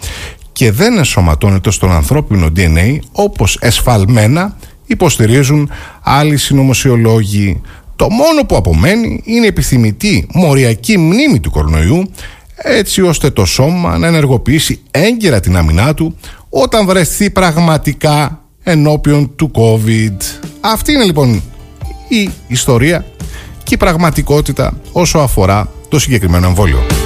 και 0.53 0.73
δεν 0.73 0.97
ενσωματώνεται 0.97 1.71
στον 1.71 1.93
ανθρώπινο 1.93 2.49
DNA 2.57 2.99
όπως 3.13 3.59
εσφαλμένα 3.61 4.57
υποστηρίζουν 4.87 5.71
άλλοι 6.03 6.37
συνωμοσιολόγοι. 6.37 7.61
Το 7.97 8.11
μόνο 8.11 8.45
που 8.45 8.57
απομένει 8.57 9.21
είναι 9.25 9.45
η 9.45 9.49
επιθυμητή 9.49 10.27
μοριακή 10.33 10.99
μνήμη 10.99 11.41
του 11.41 11.51
κορονοϊού 11.51 12.11
έτσι 12.57 13.03
ώστε 13.03 13.31
το 13.31 13.45
σώμα 13.45 13.99
να 13.99 14.07
ενεργοποιήσει 14.07 14.81
έγκαιρα 14.91 15.41
την 15.41 15.57
αμυνά 15.57 15.95
του 15.95 16.17
όταν 16.49 16.87
βρεθεί 16.87 17.31
πραγματικά 17.31 18.41
ενώπιον 18.63 19.35
του 19.37 19.51
COVID. 19.55 20.17
Αυτή 20.61 20.93
είναι 20.93 21.05
λοιπόν 21.05 21.43
η 22.09 22.31
ιστορία 22.49 23.05
και 23.63 23.75
η 23.75 23.77
πραγματικότητα 23.77 24.81
όσο 24.93 25.19
αφορά 25.19 25.71
το 25.89 25.99
συγκεκριμένο 25.99 26.47
εμβόλιο. 26.47 27.06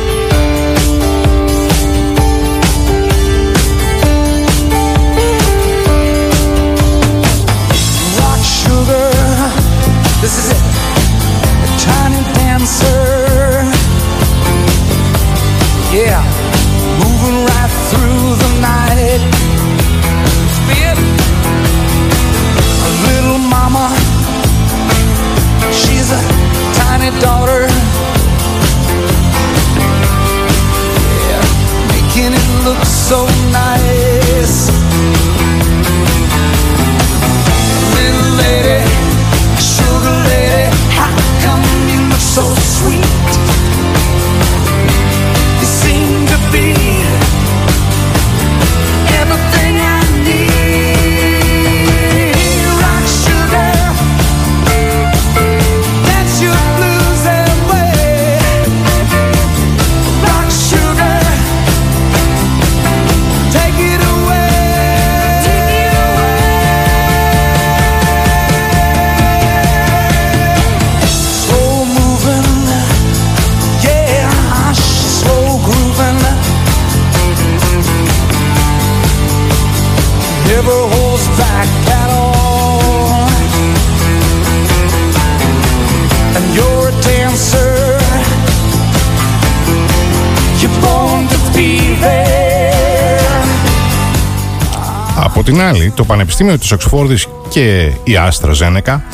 Από 95.40 95.50
την 95.50 95.60
άλλη, 95.60 95.92
το 95.94 96.04
Πανεπιστήμιο 96.04 96.58
της 96.58 96.72
Οξφόρδης 96.72 97.26
και 97.48 97.92
η 98.04 98.16
Άστρα 98.16 98.52
Ζένεκα 98.52 99.04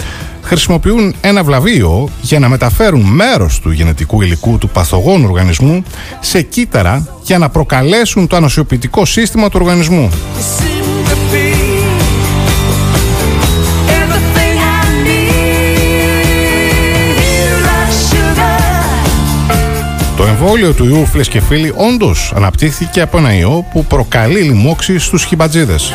χρησιμοποιούν 0.42 1.14
ένα 1.20 1.44
βλαβείο 1.44 2.08
για 2.20 2.38
να 2.38 2.48
μεταφέρουν 2.48 3.00
μέρος 3.00 3.60
του 3.60 3.70
γενετικού 3.70 4.22
υλικού 4.22 4.58
του 4.58 4.68
παθογόνου 4.68 5.26
οργανισμού 5.28 5.82
σε 6.20 6.42
κύτταρα 6.42 7.08
για 7.22 7.38
να 7.38 7.48
προκαλέσουν 7.48 8.26
το 8.26 8.36
ανοσιοποιητικό 8.36 9.04
σύστημα 9.04 9.48
του 9.48 9.58
οργανισμού. 9.60 10.10
You 10.10 10.42
seem 10.58 11.04
to 11.10 11.16
be 11.32 11.46
everything 14.02 14.56
I 14.58 14.84
need, 15.06 15.56
like 17.66 17.92
sugar. 18.10 18.60
Το 20.16 20.24
εμβόλιο 20.24 20.72
του 20.72 20.84
ιού 20.84 21.06
φίλες 21.06 21.28
και 21.28 21.40
φίλοι 21.40 21.72
όντως 21.76 22.32
αναπτύχθηκε 22.36 23.00
από 23.00 23.18
ένα 23.18 23.34
ιό 23.34 23.64
που 23.72 23.84
προκαλεί 23.84 24.40
λοιμώξη 24.40 24.98
στους 24.98 25.24
χιμπατζίδες. 25.24 25.92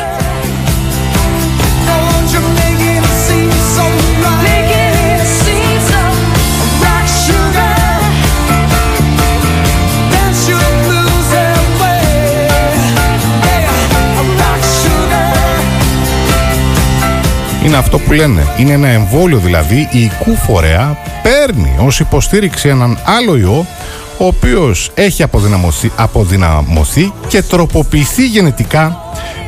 Είναι 17.72 17.80
αυτό 17.80 17.98
που 17.98 18.12
λένε. 18.12 18.46
Είναι 18.58 18.72
ένα 18.72 18.88
εμβόλιο 18.88 19.38
δηλαδή 19.38 19.88
ιικού 19.92 20.36
φορέα 20.36 20.98
παίρνει 21.22 21.76
ως 21.78 22.00
υποστήριξη 22.00 22.68
έναν 22.68 22.98
άλλο 23.04 23.36
ιό 23.36 23.66
ο 24.18 24.26
οποίος 24.26 24.90
έχει 24.94 25.22
αποδυναμωθεί, 25.22 25.92
αποδυναμωθεί 25.96 27.12
και 27.28 27.42
τροποποιηθεί 27.42 28.26
γενετικά 28.26 29.00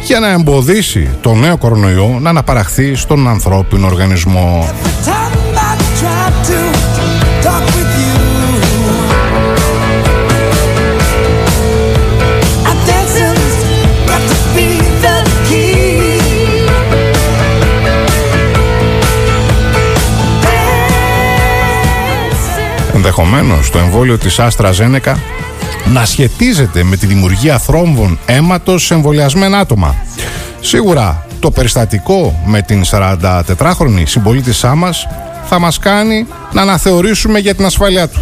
για 0.03 0.21
να 0.21 0.29
εμποδίσει 0.29 1.09
το 1.21 1.35
νέο 1.35 1.57
κορονοϊό 1.57 2.19
να 2.21 2.31
αναπαραχθεί 2.31 2.95
στον 2.95 3.29
ανθρώπινο 3.29 3.87
οργανισμό. 3.87 4.69
Dancing. 23.05 23.15
Ενδεχομένως 23.17 23.71
το 23.71 23.79
εμβόλιο 23.79 24.19
της 24.19 24.39
Άστρα 24.39 24.73
Ζένεκα 24.73 25.19
να 25.93 26.05
σχετίζεται 26.05 26.83
με 26.83 26.97
τη 26.97 27.07
δημιουργία 27.07 27.59
θρόμβων 27.59 28.19
αίματος 28.27 28.85
σε 28.85 28.95
εμβολιασμένα 28.95 29.59
άτομα. 29.59 29.95
Σίγουρα 30.61 31.27
το 31.39 31.51
περιστατικό 31.51 32.43
με 32.47 32.63
την 32.63 32.83
44χρονη 32.91 34.03
συμπολίτησά 34.05 34.75
μας 34.75 35.07
θα 35.45 35.59
μας 35.59 35.79
κάνει 35.79 36.27
να 36.53 36.63
αναθεωρήσουμε 36.63 37.39
για 37.39 37.55
την 37.55 37.65
ασφαλειά 37.65 38.09
του. 38.09 38.21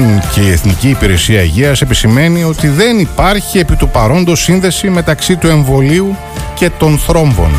Αν 0.00 0.22
και 0.34 0.40
η 0.40 0.50
Εθνική 0.50 0.88
Υπηρεσία 0.88 1.42
Υγείας 1.42 1.80
επισημαίνει 1.80 2.44
ότι 2.44 2.68
δεν 2.68 2.98
υπάρχει 2.98 3.58
επί 3.58 3.76
του 3.76 3.88
παρόντος 3.88 4.42
σύνδεση 4.42 4.90
μεταξύ 4.90 5.36
του 5.36 5.46
εμβολίου 5.46 6.16
και 6.54 6.70
των 6.70 6.98
θρόμβων. 6.98 7.50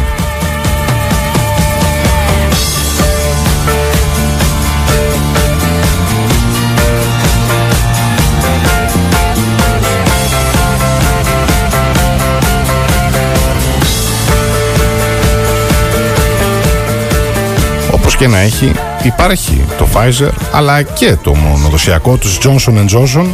Και 18.21 18.27
να 18.27 18.37
έχει, 18.37 18.71
υπάρχει 19.03 19.65
το 19.77 19.87
Pfizer 19.93 20.29
αλλά 20.51 20.81
και 20.81 21.15
το 21.23 21.35
μονοδοσιακό 21.35 22.17
τους 22.17 22.37
Johnson 22.41 22.85
Johnson 22.85 23.25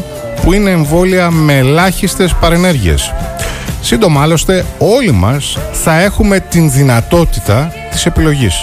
που 0.41 0.53
είναι 0.53 0.69
εμβόλια 0.69 1.31
με 1.31 1.57
ελάχιστες 1.57 2.33
παρενέργειες. 2.33 3.13
Σύντομα 3.81 4.21
άλλωστε 4.21 4.65
όλοι 4.77 5.11
μας 5.11 5.57
θα 5.71 5.99
έχουμε 5.99 6.39
την 6.39 6.71
δυνατότητα 6.71 7.71
της 7.91 8.05
επιλογής. 8.05 8.55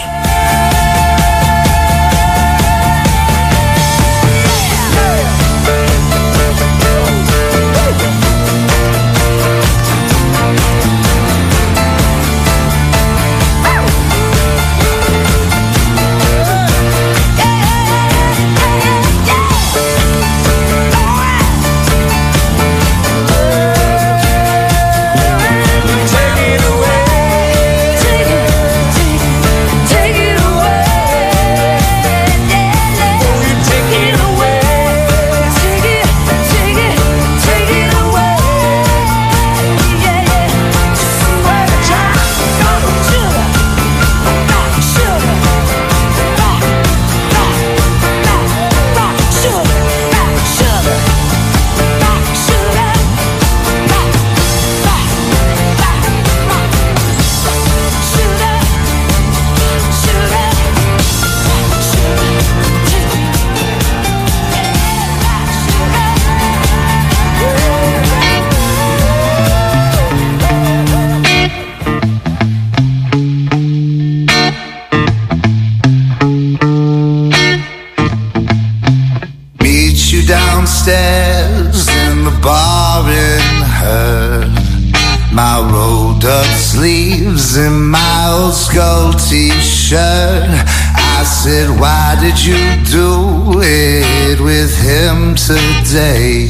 Did 92.25 92.41
you 92.43 92.57
do 92.91 93.61
it 93.61 94.41
with 94.41 94.75
him 94.81 95.35
today? 95.35 96.49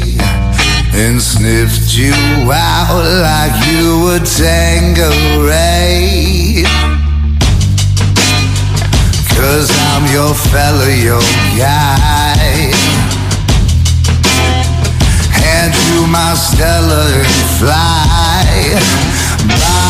And 0.94 1.20
sniffed 1.20 1.96
you 1.96 2.14
out 2.52 3.02
like 3.02 3.66
you 3.66 4.04
were 4.04 4.20
Tangeray. 4.20 5.42
Cause 9.34 9.68
I'm 9.90 10.06
your 10.12 10.32
fella, 10.52 10.88
your 10.94 11.20
guy. 11.58 12.70
Hand 15.42 15.74
you 15.90 16.06
my 16.06 16.34
Stella 16.34 17.02
and 17.18 17.26
fly. 17.58 18.78
By 19.48 19.83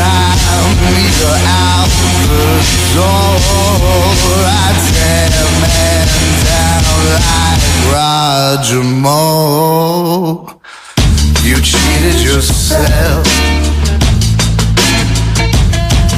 we 0.00 0.06
are 0.06 1.42
out 1.44 1.90
the 2.30 2.56
door. 2.96 3.80
I 4.42 4.72
tear 4.88 5.44
men 5.60 6.08
down 6.48 6.96
like 7.16 7.62
Roger 7.92 8.82
Moore 8.82 10.56
You 11.42 11.56
cheated 11.60 12.18
yourself 12.24 13.26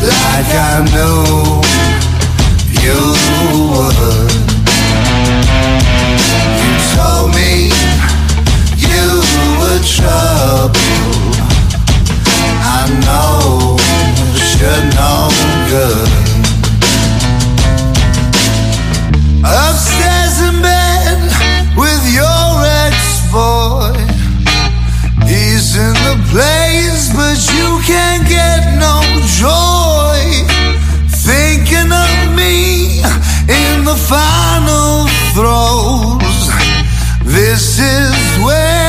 Like 0.01 0.51
I 0.55 0.87
know 0.95 1.61
you 2.85 2.99
would 3.73 3.99
You 6.63 6.73
told 6.95 7.29
me 7.35 7.53
you 8.79 9.07
were 9.59 9.83
trouble. 9.83 11.32
I 12.85 12.89
know, 13.07 13.77
should 14.35 14.87
know 14.99 15.31
good. 15.71 16.11
Upstairs 19.47 20.37
in 20.49 20.61
bed 20.61 21.19
with 21.77 22.03
your 22.11 22.49
ex-boy. 22.83 23.95
He's 25.31 25.77
in 25.77 25.95
the 26.09 26.19
place, 26.33 27.15
but 27.15 27.39
you 27.55 27.79
can't 27.87 28.27
get 28.29 28.75
no 28.81 28.99
joy. 29.39 30.19
Thinking 31.23 31.93
of 31.93 32.35
me 32.35 32.99
in 33.47 33.85
the 33.85 33.95
final 33.95 35.07
throes. 35.35 36.51
This 37.25 37.79
is 37.79 38.45
where. 38.45 38.82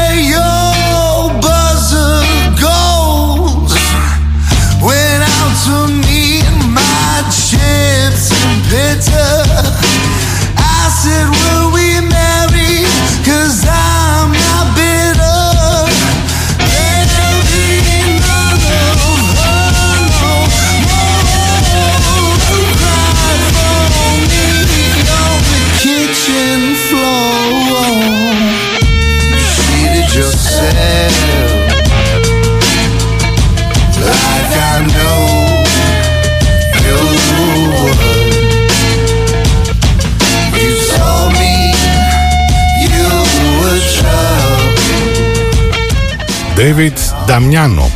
David 46.74 47.28
Damiano. 47.28 47.91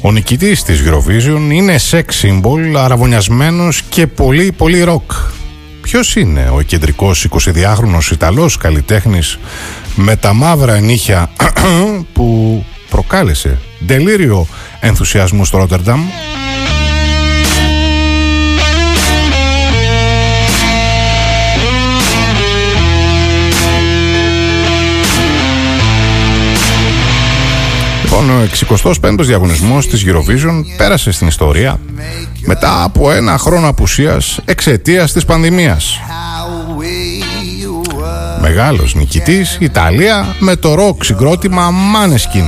Ο 0.00 0.12
νικητής 0.12 0.62
της 0.62 0.82
Eurovision 0.86 1.52
είναι 1.52 1.76
sex 1.90 2.02
symbol, 2.22 2.74
αραβωνιασμένος 2.76 3.82
και 3.82 4.06
πολύ 4.06 4.52
πολύ 4.52 4.82
ροκ. 4.82 5.12
Ποιος 5.80 6.16
είναι 6.16 6.50
ο 6.54 6.60
κεντρικός 6.60 7.26
22χρονος 7.30 8.10
Ιταλός 8.12 8.56
καλλιτέχνης 8.56 9.38
με 9.94 10.16
τα 10.16 10.32
μαύρα 10.32 10.80
νύχια 10.80 11.30
που 12.12 12.64
προκάλεσε 12.90 13.58
τελείριο 13.86 14.46
ενθουσιασμού 14.80 15.44
στο 15.44 15.58
Ρότερνταμ; 15.58 16.00
Λοιπόν, 28.24 28.40
ο 28.40 29.18
65ος 29.18 29.24
διαγωνισμός 29.24 29.86
της 29.86 30.04
Eurovision 30.06 30.62
πέρασε 30.76 31.10
στην 31.10 31.26
ιστορία 31.26 31.80
μετά 32.44 32.82
από 32.82 33.10
ένα 33.10 33.38
χρόνο 33.38 33.68
απουσίας 33.68 34.40
εξαιτίας 34.44 35.12
της 35.12 35.24
πανδημίας. 35.24 36.00
How 36.00 36.80
we 36.80 37.24
were. 37.98 38.40
Μεγάλος 38.40 38.94
νικητής 38.94 39.56
Ιταλία 39.60 40.36
με 40.38 40.56
το 40.56 40.74
ροκ 40.74 41.04
συγκρότημα 41.04 41.70
Maneskin. 41.70 42.46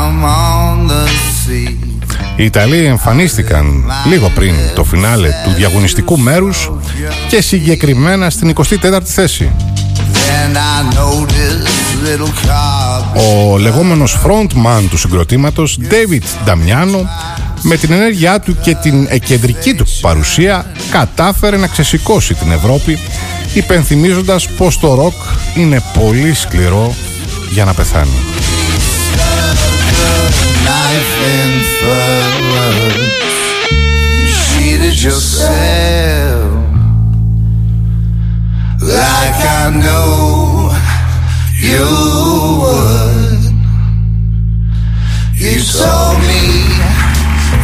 I'm 0.00 0.24
on 0.24 0.90
the 0.90 1.06
sea. 1.06 1.90
Οι 2.36 2.44
Ιταλοί 2.44 2.84
εμφανίστηκαν 2.84 3.84
λίγο 4.08 4.30
πριν 4.34 4.54
το 4.74 4.84
φινάλε 4.84 5.28
του 5.44 5.50
διαγωνιστικού 5.50 6.18
μέρους 6.18 6.70
και 7.28 7.40
συγκεκριμένα 7.40 8.30
στην 8.30 8.54
24η 8.56 9.02
θέση. 9.04 9.50
Ο 13.14 13.58
λεγόμενος 13.58 14.18
frontman 14.24 14.82
του 14.90 14.96
συγκροτήματος 14.96 15.78
David 15.90 16.48
Damiano 16.48 17.04
με 17.62 17.76
την 17.76 17.92
ενέργειά 17.92 18.40
του 18.40 18.56
και 18.62 18.74
την 18.74 19.06
εκεντρική 19.10 19.74
του 19.74 19.84
παρουσία 20.00 20.66
κατάφερε 20.90 21.56
να 21.56 21.66
ξεσηκώσει 21.66 22.34
την 22.34 22.52
Ευρώπη 22.52 22.98
υπενθυμίζοντας 23.54 24.48
πως 24.48 24.78
το 24.78 24.94
ροκ 24.94 25.14
είναι 25.56 25.82
πολύ 25.98 26.34
σκληρό 26.34 26.94
για 27.52 27.64
να 27.64 27.74
πεθάνει. 27.74 28.18
knife 30.70 31.14
in 31.36 31.52
throat. 31.76 32.94
You 34.20 34.32
cheated 34.46 34.96
yourself 35.02 36.49
like 38.82 39.40
I 39.44 39.70
know 39.84 40.72
you 41.60 41.84
would. 42.62 43.42
You 45.36 45.60
told 45.60 46.18
me 46.30 46.44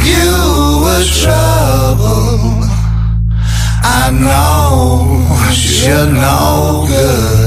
you 0.04 0.82
were 0.84 1.04
trouble. 1.22 2.64
I 3.82 4.10
know 4.12 5.24
you're 5.52 6.12
no 6.12 6.84
good. 6.88 7.45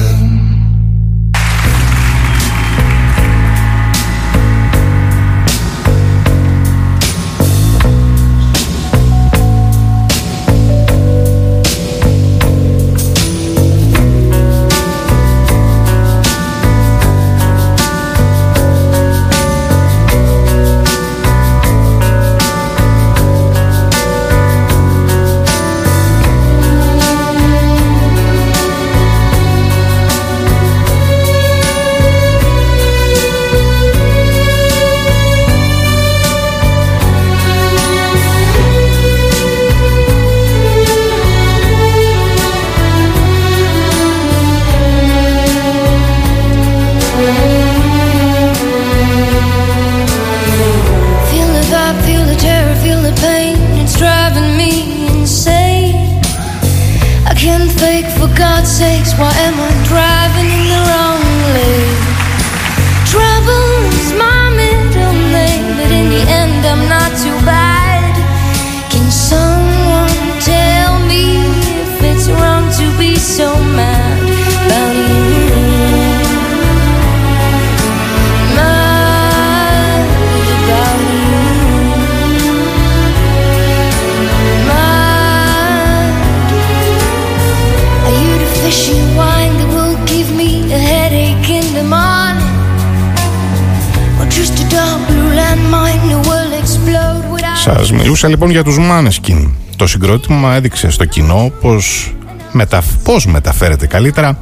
Explode 97.70 97.78
without 97.78 97.78
Σας 97.78 97.92
μιλούσα 97.92 98.28
λοιπόν 98.28 98.50
για 98.50 98.64
τους 98.64 98.78
Maneskin. 98.80 99.50
Το 99.76 99.88
συγκρότημα 99.88 100.54
έδειξε 100.54 100.92
στο 100.92 101.06
κοινό 101.06 101.52
πως, 101.62 102.16
μετα... 102.52 102.84
πως 103.04 103.26
μεταφέρεται 103.26 103.88
καλύτερα 103.88 104.38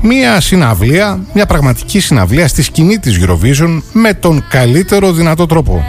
μία 0.00 0.40
συναυλία, 0.40 1.20
μια 1.34 1.46
πραγματική 1.46 2.00
συναυλία 2.00 2.48
στη 2.48 2.62
σκηνή 2.62 2.98
της 2.98 3.18
Eurovision 3.20 3.82
με 3.92 4.14
τον 4.14 4.44
καλύτερο 4.48 5.12
δυνατό 5.12 5.46
τρόπο. 5.46 5.84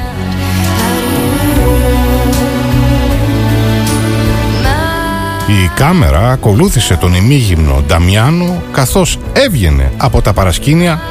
Η 5.48 5.70
κάμερα 5.76 6.32
ακολούθησε 6.32 6.96
τον 6.96 7.14
ημίγυμνο 7.14 7.84
Νταμιάνο 7.88 8.62
καθώς 8.72 9.20
έβγαινε 9.34 9.92
από 9.98 10.22
τα 10.22 10.34
παρασκήνια 10.34 11.02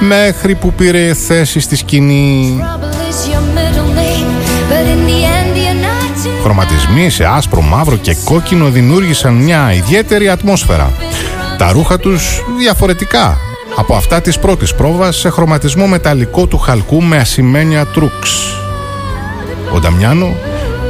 μέχρι 0.00 0.54
που 0.54 0.72
πήρε 0.72 1.14
θέση 1.14 1.60
στη 1.60 1.76
σκηνή 1.76 2.60
Χρωματισμοί 6.42 7.10
σε 7.10 7.24
άσπρο, 7.24 7.60
μαύρο 7.60 7.96
και 7.96 8.16
κόκκινο 8.24 8.68
δημιούργησαν 8.68 9.34
μια 9.34 9.72
ιδιαίτερη 9.72 10.28
ατμόσφαιρα. 10.28 10.92
Τα 11.58 11.72
ρούχα 11.72 11.98
τους 11.98 12.42
διαφορετικά 12.58 13.38
από 13.76 13.94
αυτά 13.94 14.20
της 14.20 14.38
πρώτης 14.38 14.74
πρόβας 14.74 15.16
σε 15.16 15.30
χρωματισμό 15.30 15.86
μεταλλικό 15.86 16.46
του 16.46 16.58
χαλκού 16.58 17.02
με 17.02 17.16
ασημένια 17.16 17.86
τρούξ. 17.86 18.30
Ο 19.74 19.78
Νταμιάνο 19.78 20.36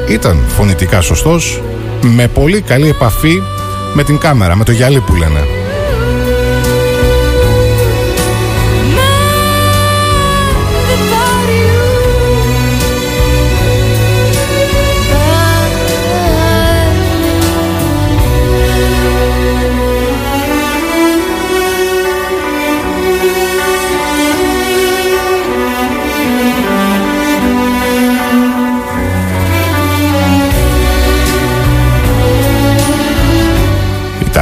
ήταν 0.09 0.45
φωνητικά 0.57 1.01
σωστός, 1.01 1.63
με 2.01 2.29
πολύ 2.29 2.61
καλή 2.61 2.89
επαφή 2.89 3.43
με 3.95 4.03
την 4.03 4.19
κάμερα, 4.19 4.57
με 4.57 4.65
το 4.65 4.73
γυαλί 4.73 5.01
που 5.01 5.15
λένε. 5.15 5.66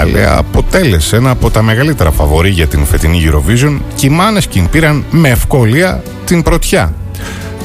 Η 0.04 0.10
Ιταλία 0.10 0.36
αποτέλεσε 0.36 1.16
ένα 1.16 1.30
από 1.30 1.50
τα 1.50 1.62
μεγαλύτερα 1.62 2.10
φαβορή 2.10 2.50
για 2.50 2.66
την 2.66 2.84
φετινή 2.84 3.22
Eurovision 3.26 3.78
και 3.94 4.06
οι 4.06 4.08
Μάνεσκιν 4.08 4.68
πήραν 4.68 5.04
με 5.10 5.28
ευκολία 5.28 6.02
την 6.24 6.42
πρωτιά. 6.42 6.92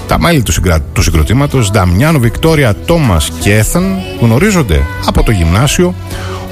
Τα 0.07 0.19
μέλη 0.19 0.41
του, 0.41 0.51
συγκρα... 0.51 0.79
του 0.93 1.01
συγκροτήματος 1.01 1.71
Νταμιάνο, 1.71 2.19
Βικτόρια, 2.19 2.75
Τόμας 2.85 3.31
και 3.39 3.55
Έθαν 3.55 3.97
γνωρίζονται 4.19 4.81
από 5.05 5.23
το 5.23 5.31
γυμνάσιο 5.31 5.95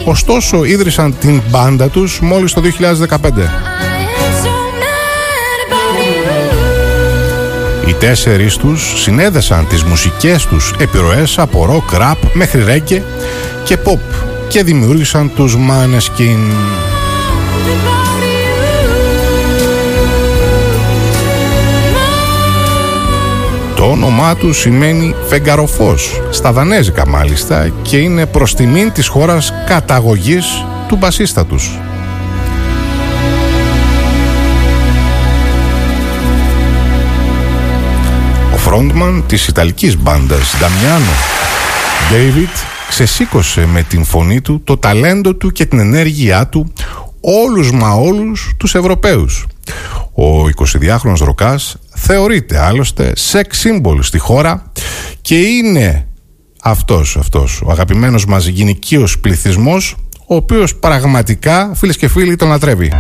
ωστόσο 0.06 0.64
ίδρυσαν 0.64 1.16
την 1.20 1.42
μπάντα 1.50 1.88
τους 1.88 2.20
μόλις 2.22 2.54
το 2.54 2.62
2015. 2.62 3.50
Οι 7.88 7.94
τέσσερις 7.94 8.58
τους 8.58 9.02
συνέδεσαν 9.02 9.68
τις 9.68 9.84
μουσικές 9.84 10.46
τους 10.46 10.74
επιρροές 10.80 11.38
από 11.38 11.66
ροκ, 11.66 11.92
ραπ 11.92 12.18
μέχρι 12.34 12.64
ρέγγε 12.64 13.04
και 13.64 13.78
pop 13.86 14.27
και 14.48 14.64
δημιούργησαν 14.64 15.32
τους 15.34 15.56
Maneskin. 15.56 16.40
Το 23.76 23.84
όνομά 23.84 24.36
τους 24.36 24.58
σημαίνει 24.58 25.16
φεγγαροφός, 25.28 26.22
στα 26.30 26.52
δανέζικα 26.52 27.08
μάλιστα 27.08 27.72
και 27.82 27.98
είναι 27.98 28.26
προς 28.26 28.56
τιμήν 28.56 28.92
της 28.92 29.08
χώρας 29.08 29.54
καταγωγής 29.68 30.46
του 30.88 30.96
μπασίστα 30.96 31.46
τους. 31.46 31.80
Ο 38.54 38.58
φρόντμαν 38.58 39.24
της 39.28 39.48
Ιταλικής 39.48 39.98
μπάντας 39.98 40.56
Νταμιάνο 40.60 41.12
David 42.12 42.77
ξεσήκωσε 42.90 43.66
με 43.66 43.84
την 43.84 44.04
φωνή 44.04 44.42
του 44.42 44.62
το 44.64 44.78
ταλέντο 44.78 45.36
του 45.36 45.52
και 45.52 45.66
την 45.66 45.80
ενέργειά 45.80 46.48
του 46.48 46.74
όλους 47.22 47.72
μα 47.72 47.92
όλους 47.92 48.54
τους 48.58 48.76
Ευρωπαίους. 48.76 49.46
Ο 50.14 50.44
22χρονος 50.44 51.20
Ροκάς 51.20 51.78
θεωρείται 51.96 52.60
άλλωστε 52.60 53.12
σεξ 53.16 53.58
σύμβολο 53.58 54.02
στη 54.02 54.18
χώρα 54.18 54.72
και 55.22 55.40
είναι 55.40 56.08
αυτός, 56.62 57.18
αυτός 57.18 57.62
ο 57.66 57.72
αγαπημένος 57.72 58.26
μας 58.26 58.46
γυναικείος 58.46 59.20
πληθυσμός 59.20 59.96
ο 60.28 60.36
οποίος 60.36 60.76
πραγματικά 60.76 61.72
φίλες 61.76 61.98
και 61.98 62.08
φίλοι 62.08 62.36
τον 62.36 62.48
λατρεύει. 62.48 62.92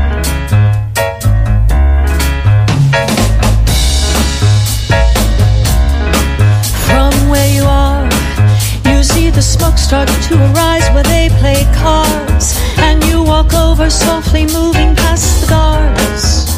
The 9.38 9.44
smoke 9.44 9.78
starts 9.78 10.28
to 10.28 10.34
arise 10.34 10.90
where 10.96 11.04
they 11.04 11.30
play 11.38 11.64
cards. 11.76 12.58
And 12.80 13.04
you 13.04 13.22
walk 13.22 13.54
over 13.54 13.88
softly, 13.88 14.48
moving 14.48 14.96
past 14.96 15.42
the 15.42 15.48
guards. 15.48 16.58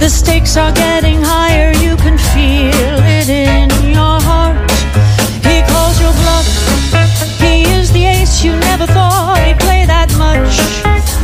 The 0.00 0.10
stakes 0.10 0.56
are 0.56 0.72
getting 0.72 1.22
higher, 1.22 1.70
you 1.74 1.94
can 1.96 2.18
feel 2.34 2.98
it 3.18 3.28
in 3.28 3.70
your 3.94 4.18
heart. 4.26 4.58
He 5.46 5.62
calls 5.70 6.00
your 6.00 6.12
bluff, 6.20 6.48
he 7.38 7.62
is 7.78 7.92
the 7.92 8.04
ace 8.06 8.42
you 8.42 8.50
never 8.70 8.86
thought 8.86 9.38
he'd 9.46 9.60
play 9.60 9.86
that 9.86 10.10
much. 10.18 10.58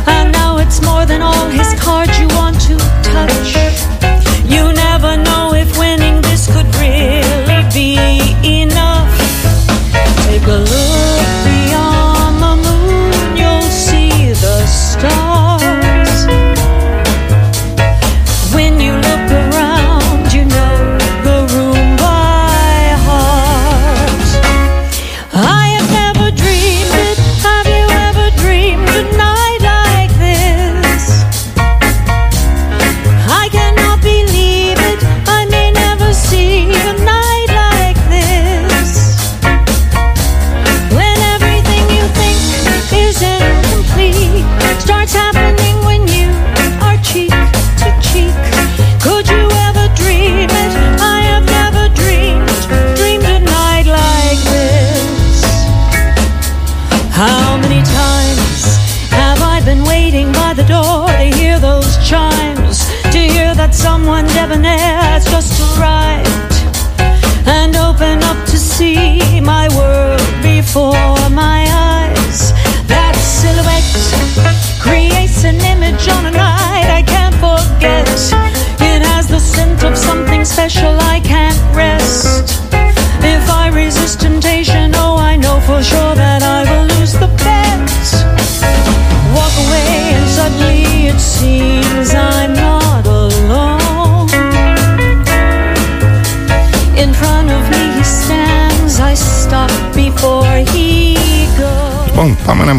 And 0.07 0.31
now 0.31 0.59
it's 0.59 0.81
more 0.81 1.05
than 1.05 1.21
all 1.21 1.49
his 1.49 1.73
cards 1.77 2.17
you 2.17 2.29
want 2.39 2.55
to 2.69 2.77
touch. 3.03 3.94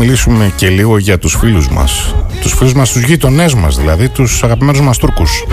Μιλήσουμε 0.06 0.52
και 0.56 0.68
λίγο 0.68 0.98
για 0.98 1.18
τους 1.18 1.36
φίλους 1.36 1.68
μας. 1.68 2.14
Τους 2.40 2.52
φίλους 2.52 2.72
μας, 2.72 2.92
τους 2.92 3.02
γείτονές 3.02 3.54
μας 3.54 3.76
δηλαδή, 3.76 4.08
τους 4.08 4.42
αγαπημένους 4.42 4.80
μας 4.80 4.98
Τούρκους. 4.98 5.44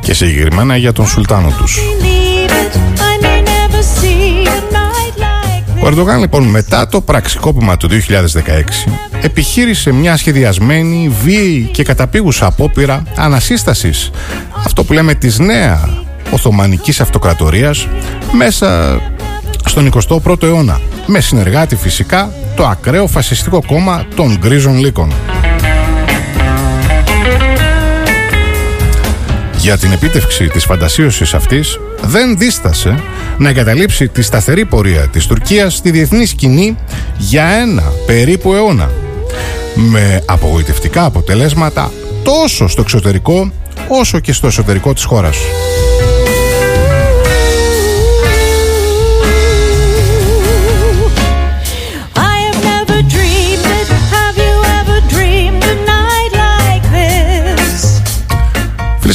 Και 0.00 0.14
συγκεκριμένα 0.14 0.76
για 0.76 0.92
τον 0.92 1.06
Σουλτάνο 1.06 1.52
τους. 1.58 1.78
Ο 5.82 5.86
Ερντογάν 5.86 6.20
λοιπόν 6.20 6.44
μετά 6.44 6.88
το 6.88 7.00
πραξικόπημα 7.00 7.76
του 7.76 7.88
2016 7.88 8.90
επιχείρησε 9.22 9.92
μια 9.92 10.16
σχεδιασμένη, 10.16 11.12
βίαιη 11.22 11.68
και 11.72 11.82
καταπήγουσα 11.82 12.46
απόπειρα 12.46 13.02
ανασύστασης 13.16 14.10
αυτό 14.64 14.84
που 14.84 14.92
λέμε 14.92 15.14
της 15.14 15.38
νέα 15.38 15.88
Οθωμανικής 16.30 17.00
Αυτοκρατορίας 17.00 17.88
μέσα 18.32 19.00
στον 19.64 19.90
21ο 20.08 20.42
αιώνα 20.42 20.80
με 21.10 21.20
συνεργάτη 21.20 21.76
φυσικά 21.76 22.32
το 22.56 22.66
ακραίο 22.66 23.06
φασιστικό 23.06 23.62
κόμμα 23.66 24.06
των 24.14 24.36
Γκρίζων 24.38 24.78
Λύκων. 24.78 25.12
Για 29.58 29.78
την 29.78 29.92
επίτευξη 29.92 30.46
της 30.46 30.64
φαντασίωσης 30.64 31.34
αυτής 31.34 31.78
δεν 32.02 32.38
δίστασε 32.38 33.02
να 33.38 33.48
εγκαταλείψει 33.48 34.08
τη 34.08 34.22
σταθερή 34.22 34.64
πορεία 34.64 35.08
της 35.08 35.26
Τουρκίας 35.26 35.74
στη 35.74 35.90
διεθνή 35.90 36.26
σκηνή 36.26 36.76
για 37.18 37.44
ένα 37.44 37.92
περίπου 38.06 38.54
αιώνα 38.54 38.90
με 39.74 40.22
απογοητευτικά 40.26 41.04
αποτελέσματα 41.04 41.92
τόσο 42.22 42.68
στο 42.68 42.80
εξωτερικό 42.80 43.52
όσο 43.88 44.20
και 44.20 44.32
στο 44.32 44.46
εσωτερικό 44.46 44.92
της 44.92 45.04
χώρας. 45.04 45.36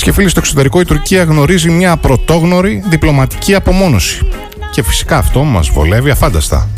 Και 0.04 0.12
φίλοι, 0.12 0.30
στο 0.30 0.40
εξωτερικό 0.40 0.80
η 0.80 0.86
Τουρκία 0.86 1.24
γνωρίζει 1.24 1.70
μια 1.70 1.98
πρωτόγνωρη 1.98 2.84
διπλωματική 2.90 3.56
απομόνωση. 3.56 4.28
Και 4.72 4.84
φυσικά 4.84 5.18
αυτό 5.18 5.44
μας 5.44 5.70
βολεύει 5.70 6.10
αφάνταστα. 6.10 6.70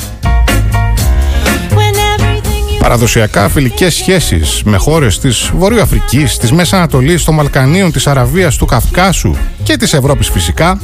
παραδοσιακά 2.80 3.50
φιλικές 3.50 3.94
σχέσεις 3.94 4.62
με 4.66 4.78
χώρες 4.78 5.20
της 5.20 5.52
Βορειοαφρικής, 5.58 6.38
της 6.38 6.52
Μέσα 6.52 6.78
Ανατολής, 6.78 7.24
των 7.24 7.36
Βαλκανίων, 7.36 7.92
της 7.92 8.08
Αραβίας, 8.08 8.58
του 8.58 8.66
Καυκάσου 8.66 9.36
και 9.64 9.78
της 9.78 9.94
Ευρώπης 9.94 10.30
φυσικά 10.30 10.80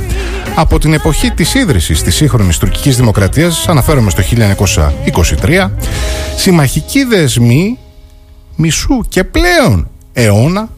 από 0.56 0.80
την 0.80 0.94
εποχή 0.94 1.32
της 1.32 1.54
ίδρυσης 1.54 2.02
της 2.02 2.16
σύγχρονης 2.16 2.58
τουρκικής 2.58 2.98
δημοκρατίας, 2.98 3.68
αναφέρομαι 3.68 4.10
στο 4.10 4.22
1923, 4.22 5.72
συμμαχικοί 6.36 7.04
δεσμοί 7.04 7.78
μισού 8.56 9.00
και 9.10 9.24
πλέον 9.24 9.90
αιώνα 10.14 10.70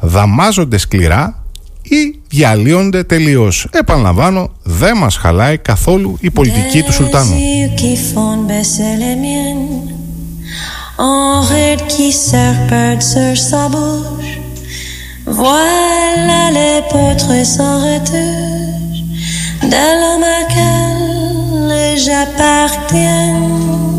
δαμάζονται 0.00 0.78
σκληρά 0.78 1.42
ή 1.82 2.18
διαλύονται 2.28 3.02
τελείως. 3.02 3.68
Επαναλαμβάνω, 3.70 4.50
δεν 4.62 4.96
μας 4.96 5.16
χαλάει 5.16 5.58
καθόλου 5.58 6.16
η 6.20 6.30
πολιτική 6.30 6.82
του 6.82 6.92
Σουλτάνου. 6.92 7.34
En 11.00 11.42
ride 11.50 11.84
qui 11.92 12.08
serpent 12.30 13.00
sur 13.12 13.34
sa 13.48 13.62
bouche. 13.74 14.32
Voilà 15.42 16.42
les 16.58 16.78
potres 16.92 17.44
sans 17.54 17.76
retouche 17.86 19.00
de 19.72 19.84
l'homme 20.00 20.26
à 20.36 20.40
j'appartiens. 22.04 23.97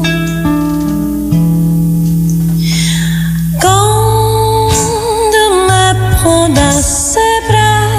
Dans 6.29 6.81
ses 6.81 7.39
bras, 7.47 7.89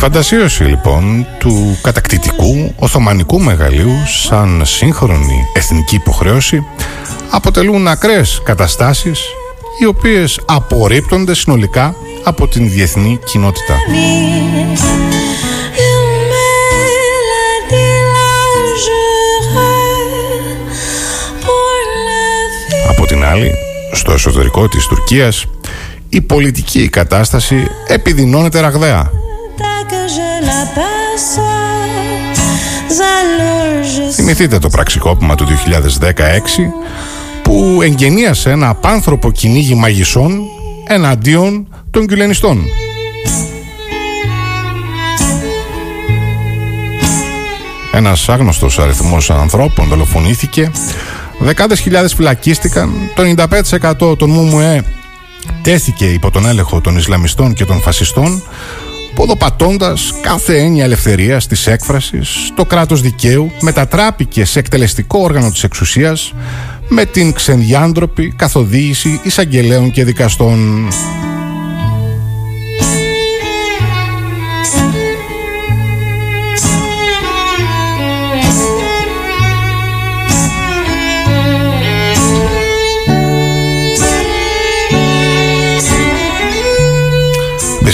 Φαντασίωση 0.04 0.64
λοιπόν 0.64 1.26
του 1.40 1.78
κατακτητικού 1.82 2.74
Οθωμανικού 2.76 3.40
μεγαλείου 3.40 3.92
σαν 4.08 4.62
σύγχρονη 4.66 5.48
εθνική 5.54 5.96
υποχρέωση 5.96 6.66
αποτελούν 7.32 7.88
ακραίες 7.88 8.42
καταστάσεις 8.44 9.22
οι 9.80 9.86
οποίες 9.86 10.40
απορρίπτονται 10.46 11.36
συνολικά 11.36 11.96
από 12.24 12.48
την 12.48 12.70
διεθνή 12.70 13.20
κοινότητα. 13.26 13.76
Από 22.90 23.06
την 23.06 23.24
άλλη, 23.24 23.52
στο 23.92 24.12
εσωτερικό 24.12 24.68
της 24.68 24.88
Τουρκίας, 24.88 25.46
η 26.10 26.22
πολιτική 26.22 26.90
κατάσταση 26.90 27.68
επιδεινώνεται 27.88 28.60
ραγδαία. 28.60 29.23
Θυμηθείτε 34.14 34.60
το 34.60 34.70
πραξικόπημα 34.70 35.36
του 35.36 35.46
2016 35.46 35.50
που 37.42 37.80
εγγενίασε 37.82 38.50
ένα 38.52 38.70
απάνθρωπο 38.70 39.32
κυνήγι 39.32 39.76
μαγισσών 39.76 40.42
εναντίον 40.88 41.68
των 41.92 42.08
κυλενιστών. 42.08 42.64
Ένας 47.94 48.30
άγνωστος 48.30 48.80
αριθμός 48.80 49.30
ανθρώπων 49.30 49.88
δολοφονήθηκε, 49.88 50.72
δεκάδες 51.40 51.80
χιλιάδες 51.80 52.14
φυλακίστηκαν, 52.14 52.94
το 53.16 53.24
95% 54.12 54.18
των 54.18 54.30
ΜΟΜΟΕ 54.30 54.84
τέθηκε 55.62 56.06
υπό 56.06 56.32
τον 56.32 56.46
έλεγχο 56.46 56.82
των 56.82 56.98
Ισλαμιστών 56.98 57.54
και 57.54 57.66
των 57.66 57.82
φασιστών, 57.82 58.44
ποδοπατώντας 59.16 60.14
κάθε 60.22 60.58
έννοια 60.58 60.84
ελευθερίας 60.84 61.48
της 61.48 61.68
έκφρασης, 61.68 62.52
το 62.56 62.66
κράτος 62.66 63.02
δικαίου 63.02 63.52
μετατράπηκε 63.62 64.46
σε 64.46 64.60
εκτελεστικό 64.60 65.20
όργανο 65.20 65.52
της 65.52 65.64
εξουσίας 65.64 66.34
με 66.88 67.06
την 67.06 67.34
ξενδιάντροπη 67.34 68.34
καθοδήγηση 68.36 69.20
εισαγγελέων 69.24 69.92
και 69.92 70.04
δικαστών. 70.04 70.88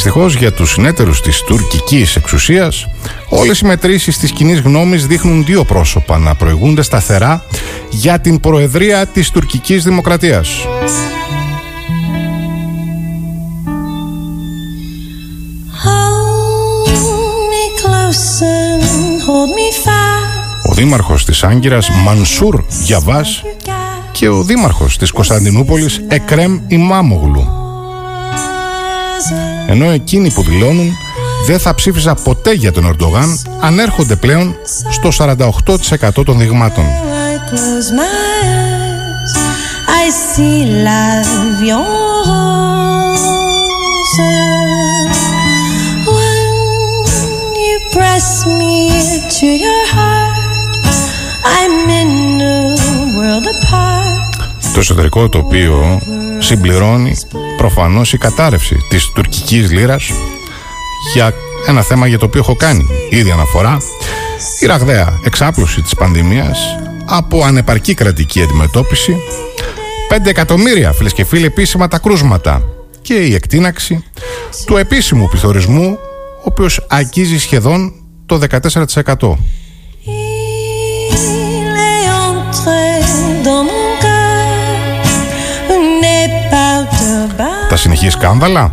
Δυστυχώς 0.02 0.36
για 0.36 0.54
τους 0.54 0.72
συνέτερους 0.72 1.22
της 1.22 1.42
τουρκικής 1.42 2.16
εξουσίας, 2.16 2.88
όλες 3.30 3.60
οι 3.60 3.66
μετρήσεις 3.66 4.18
της 4.18 4.32
κοινή 4.32 4.54
γνώμης 4.54 5.08
δείχνουν 5.08 5.46
δύο 5.46 5.64
πρόσωπα 5.64 6.18
να 6.18 6.36
προηγούνται 6.36 6.82
σταθερά 6.82 7.44
για 7.90 8.20
την 8.20 8.40
προεδρία 8.40 9.06
της 9.06 9.30
τουρκικής 9.32 9.84
δημοκρατίας. 9.84 10.50
Ο 20.70 20.74
δήμαρχος 20.74 21.26
της 21.26 21.44
Άγκυρας 21.44 21.90
Μανσούρ 21.90 22.64
Γιαβάς 22.84 23.44
και 24.12 24.30
ο 24.30 24.44
δήμαρχος 24.44 24.98
της 24.98 25.12
Κωνσταντινούπολης 25.12 26.02
Εκρέμ 26.08 26.60
Ιμάμογλου 26.68 27.60
ενώ 29.72 29.90
εκείνοι 29.90 30.32
που 30.32 30.44
δηλώνουν 30.44 30.98
δεν 31.46 31.60
θα 31.60 31.76
ψήφιζα 31.76 32.14
ποτέ 32.14 32.54
για 32.54 32.72
τον 32.72 32.86
Ερντογάν 32.86 33.40
ανέρχονται 33.60 34.16
πλέον 34.16 34.56
στο 34.90 35.10
48% 36.20 36.26
των 36.26 36.38
δειγμάτων. 36.38 36.84
Το 54.74 54.80
εσωτερικό 54.80 55.30
τοπίο 55.30 56.02
συμπληρώνει 56.40 57.16
προφανώς 57.60 58.14
η 58.14 58.18
κατάρρευση 58.18 58.76
της 58.90 59.10
τουρκικής 59.10 59.72
λύρας 59.72 60.12
για 61.14 61.34
ένα 61.68 61.82
θέμα 61.82 62.08
για 62.08 62.18
το 62.18 62.26
οποίο 62.26 62.40
έχω 62.40 62.56
κάνει 62.56 62.86
ήδη 63.10 63.32
αναφορά 63.32 63.78
η 64.60 64.66
ραγδαία 64.66 65.20
εξάπλωση 65.26 65.82
της 65.82 65.96
πανδημίας 65.96 66.60
από 67.06 67.44
ανεπαρκή 67.44 67.94
κρατική 67.94 68.42
αντιμετώπιση 68.42 69.16
5 70.10 70.26
εκατομμύρια 70.26 70.92
φίλες 70.92 71.14
και 71.14 71.24
φίλοι 71.24 71.46
επίσημα 71.46 71.88
τα 71.88 71.98
κρούσματα 71.98 72.64
και 73.02 73.14
η 73.14 73.34
εκτίναξη 73.34 74.04
του 74.66 74.78
επίσημου 74.78 75.28
πληθωρισμού 75.28 75.98
ο 76.38 76.44
οποίος 76.44 76.86
αγγίζει 76.90 77.40
σχεδόν 77.40 77.94
το 78.26 78.40
14%. 79.16 79.38
Συνεχή 88.00 88.18
σκάνδαλα; 88.18 88.72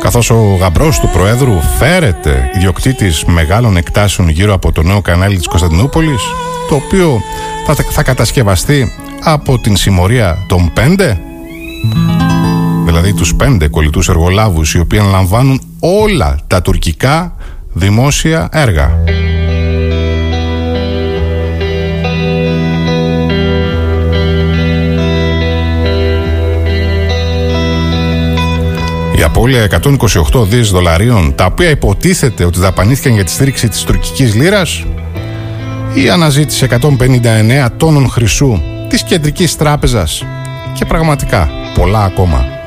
Καθώς 0.00 0.30
ο 0.30 0.56
γαμπρός 0.60 0.98
του 1.00 1.08
Προέδρου 1.12 1.60
φέρεται 1.78 2.50
ιδιοκτήτης 2.54 3.24
μεγάλων 3.24 3.76
εκτάσεων 3.76 4.28
γύρω 4.28 4.54
από 4.54 4.72
το 4.72 4.82
νέο 4.82 5.00
κανάλι 5.00 5.36
της 5.36 5.46
Κωνσταντινούπολης 5.46 6.22
το 6.68 6.74
οποίο 6.74 7.20
θα, 7.66 7.74
θα 7.74 8.02
κατασκευαστεί 8.02 8.92
από 9.22 9.58
την 9.58 9.76
συμμορία 9.76 10.44
των 10.48 10.70
πέντε; 10.72 11.20
Δηλαδή 12.84 13.14
τους 13.14 13.34
πέντε 13.34 13.68
κολλητούς 13.68 14.08
εργολάβους 14.08 14.74
οι 14.74 14.80
οποίοι 14.80 14.98
αναλαμβάνουν 14.98 15.60
όλα 15.80 16.38
τα 16.46 16.62
τουρκικά 16.62 17.34
δημόσια 17.72 18.48
έργα. 18.52 18.90
Η 29.18 29.22
απώλεια 29.22 29.68
128 30.32 30.46
δις 30.46 30.70
δολαρίων, 30.70 31.34
τα 31.34 31.44
οποία 31.44 31.70
υποτίθεται 31.70 32.44
ότι 32.44 32.60
δαπανήθηκαν 32.60 33.14
για 33.14 33.24
τη 33.24 33.30
στήριξη 33.30 33.68
της 33.68 33.82
τουρκικής 33.82 34.34
λίρας, 34.34 34.84
η 35.94 36.08
αναζήτηση 36.08 36.66
159 36.70 37.68
τόνων 37.76 38.08
χρυσού 38.08 38.60
της 38.88 39.02
Κεντρικής 39.02 39.56
Τράπεζας 39.56 40.24
και 40.72 40.84
πραγματικά 40.84 41.50
πολλά 41.74 42.04
ακόμα. 42.04 42.57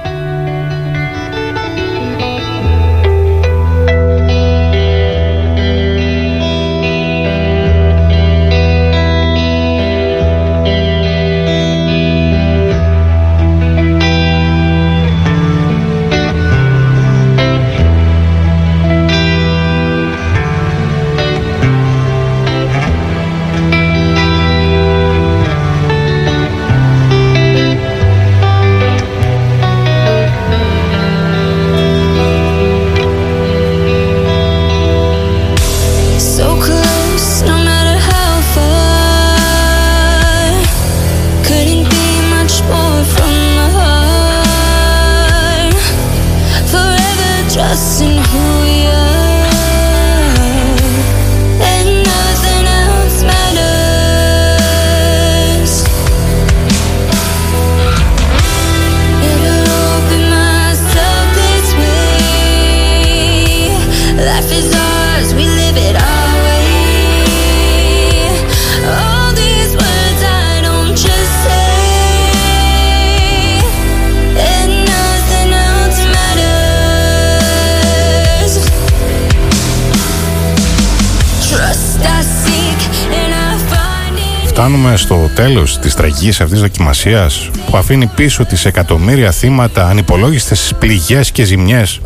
Τέλος 85.44 85.80
της 85.80 85.94
τραγικής 85.94 86.42
αυτής 86.42 86.60
δοκιμασίας 86.60 87.50
που 87.70 87.78
αφήνει 87.78 88.06
πίσω 88.06 88.46
τις 88.46 88.66
εκατομμύρια 88.66 89.32
θύματα, 89.32 89.88
ανυπολόγιστες 89.88 90.74
πληγές 90.80 91.32
και 91.32 91.44
ζημιές 91.44 92.02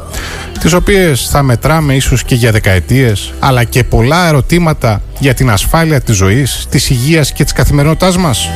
τις 0.59 0.73
οποίες 0.73 1.27
θα 1.29 1.43
μετράμε 1.43 1.95
ίσως 1.95 2.23
και 2.23 2.35
για 2.35 2.51
δεκαετίες 2.51 3.33
αλλά 3.39 3.63
και 3.63 3.83
πολλά 3.83 4.27
ερωτήματα 4.27 5.01
για 5.19 5.33
την 5.33 5.49
ασφάλεια 5.49 6.01
της 6.01 6.15
ζωής, 6.15 6.65
της 6.69 6.89
υγείας 6.89 7.31
και 7.31 7.43
της 7.43 7.53
καθημερινότητάς 7.53 8.17
μας. 8.17 8.49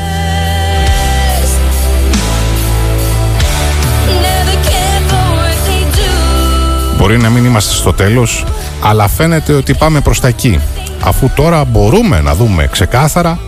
Μπορεί 6.97 7.17
να 7.17 7.29
μην 7.29 7.45
είμαστε 7.45 7.73
στο 7.73 7.93
τέλος, 7.93 8.45
αλλά 8.81 9.07
φαίνεται 9.07 9.53
ότι 9.53 9.73
πάμε 9.73 10.01
προς 10.01 10.19
τα 10.19 10.27
εκεί, 10.27 10.59
αφού 11.01 11.29
τώρα 11.35 11.63
μπορούμε 11.63 12.21
να 12.21 12.35
δούμε 12.35 12.67
ξεκάθαρα 12.71 13.39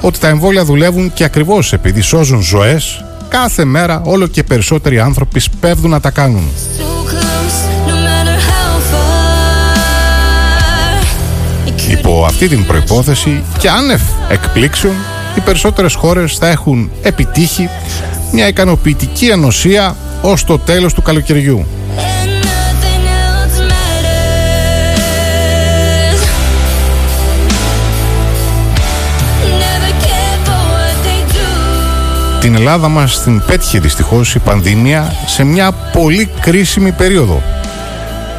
ότι 0.00 0.18
τα 0.18 0.28
εμβόλια 0.28 0.64
δουλεύουν 0.64 1.12
και 1.12 1.24
ακριβώς 1.24 1.72
επειδή 1.72 2.00
σώζουν 2.00 2.42
ζωές, 2.42 3.04
κάθε 3.28 3.64
μέρα 3.64 4.02
όλο 4.04 4.26
και 4.26 4.42
περισσότεροι 4.42 5.00
άνθρωποι 5.00 5.40
σπέβδουν 5.40 5.90
να 5.90 6.00
τα 6.00 6.10
κάνουν. 6.10 6.48
Υπό 11.90 12.24
αυτή 12.24 12.48
την 12.48 12.66
προϋπόθεση 12.66 13.42
και 13.58 13.68
άνευ 13.68 14.00
εκπλήξεων, 14.28 14.94
οι 15.36 15.40
περισσότερες 15.40 15.94
χώρες 15.94 16.36
θα 16.36 16.48
έχουν 16.48 16.90
επιτύχει 17.02 17.68
μια 18.32 18.48
ικανοποιητική 18.48 19.32
ανοσία 19.32 19.96
ως 20.22 20.44
το 20.44 20.58
τέλος 20.58 20.94
του 20.94 21.02
καλοκαιριού. 21.02 21.66
Την 32.46 32.54
Ελλάδα 32.54 32.88
μας 32.88 33.22
την 33.22 33.42
πέτυχε 33.46 33.78
δυστυχώς 33.78 34.34
η 34.34 34.38
πανδημία 34.38 35.12
σε 35.26 35.44
μια 35.44 35.72
πολύ 35.72 36.30
κρίσιμη 36.40 36.92
περίοδο. 36.92 37.42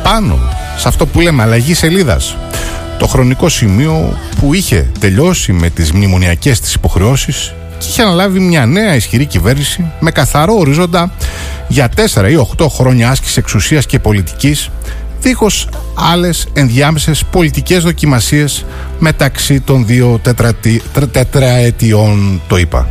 Πάνω 0.04 0.40
σε 0.78 0.88
αυτό 0.88 1.06
που 1.06 1.20
λέμε 1.20 1.44
αλλαγή 1.44 1.74
σελίδας. 1.74 2.36
Το 3.00 3.08
χρονικό 3.08 3.50
σημείο 3.50 4.18
που 4.40 4.54
είχε 4.54 4.92
τελειώσει 5.00 5.54
με 5.54 5.70
τις 5.70 5.92
μνημονιακές 5.92 6.60
της 6.60 6.74
υποχρεώσεις 6.74 7.54
και 7.78 7.86
είχε 7.90 8.02
αναλάβει 8.02 8.40
μια 8.40 8.66
νέα 8.66 8.96
ισχυρή 8.96 9.26
κυβέρνηση 9.26 9.92
με 10.00 10.12
καθαρό 10.12 10.56
οριζόντα 10.58 11.12
για 11.68 11.90
4 11.96 12.30
ή 12.30 12.36
8 12.58 12.68
χρόνια 12.70 13.10
άσκηση 13.10 13.40
εξουσίας 13.40 13.86
και 13.86 14.00
πολιτικής 14.00 14.70
δίχως 15.22 15.68
άλλες 16.12 16.48
ενδιάμεσες 16.54 17.24
πολιτικές 17.32 17.84
δοκιμασίες 17.84 18.66
μεταξύ 19.00 19.60
των 19.60 19.86
δύο 19.86 20.22
τετραετιών 21.12 22.42
το 22.48 22.58
είπα. 22.58 22.88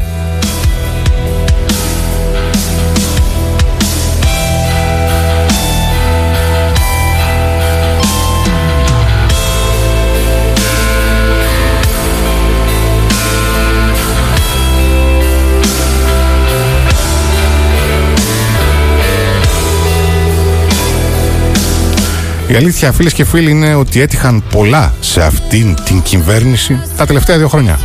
Η 22.48 22.54
αλήθεια, 22.54 22.92
φίλες 22.92 23.12
και 23.12 23.24
φίλοι, 23.24 23.50
είναι 23.50 23.74
ότι 23.74 24.00
έτυχαν 24.00 24.44
πολλά 24.50 24.94
σε 25.00 25.22
αυτήν 25.22 25.76
την 25.84 26.02
κυβέρνηση 26.02 26.80
τα 26.96 27.06
τελευταία 27.06 27.38
δύο 27.38 27.48
χρόνια. 27.48 27.78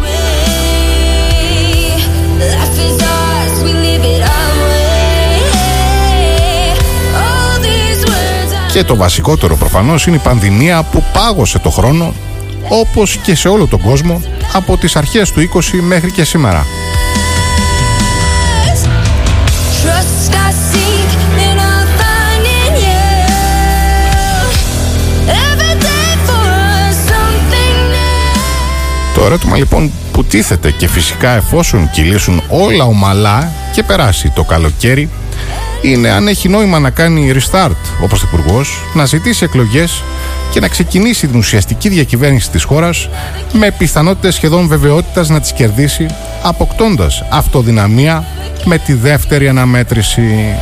Και 8.71 8.83
το 8.83 8.95
βασικότερο 8.95 9.55
προφανώς 9.55 10.05
είναι 10.07 10.15
η 10.15 10.19
πανδημία 10.23 10.83
που 10.83 11.03
πάγωσε 11.13 11.59
το 11.59 11.69
χρόνο 11.69 12.13
όπως 12.69 13.17
και 13.17 13.35
σε 13.35 13.47
όλο 13.47 13.67
τον 13.67 13.81
κόσμο 13.81 14.21
από 14.53 14.77
τις 14.77 14.95
αρχές 14.95 15.31
του 15.31 15.49
20 15.53 15.79
μέχρι 15.81 16.11
και 16.11 16.23
σήμερα. 16.23 16.65
Το 29.21 29.27
ερώτημα 29.27 29.57
λοιπόν 29.57 29.91
που 30.11 30.23
τίθεται 30.23 30.71
και 30.71 30.87
φυσικά 30.87 31.29
εφόσον 31.29 31.89
κυλήσουν 31.89 32.41
όλα 32.49 32.83
ομαλά 32.83 33.51
και 33.73 33.83
περάσει 33.83 34.31
το 34.35 34.43
καλοκαίρι 34.43 35.09
είναι 35.81 36.09
αν 36.09 36.27
έχει 36.27 36.49
νόημα 36.49 36.79
να 36.79 36.89
κάνει 36.89 37.33
restart 37.35 38.01
ο 38.03 38.07
Πρωθυπουργός, 38.07 38.77
να 38.93 39.05
ζητήσει 39.05 39.43
εκλογές 39.43 40.03
και 40.51 40.59
να 40.59 40.67
ξεκινήσει 40.67 41.27
την 41.27 41.37
ουσιαστική 41.37 41.89
διακυβέρνηση 41.89 42.49
της 42.49 42.63
χώρας 42.63 43.09
με 43.53 43.71
πιθανότητες 43.77 44.35
σχεδόν 44.35 44.67
βεβαιότητας 44.67 45.29
να 45.29 45.39
τις 45.39 45.53
κερδίσει 45.53 46.05
αποκτώντας 46.41 47.23
αυτοδυναμία 47.29 48.25
με 48.65 48.77
τη 48.77 48.93
δεύτερη 48.93 49.47
αναμέτρηση. 49.47 50.55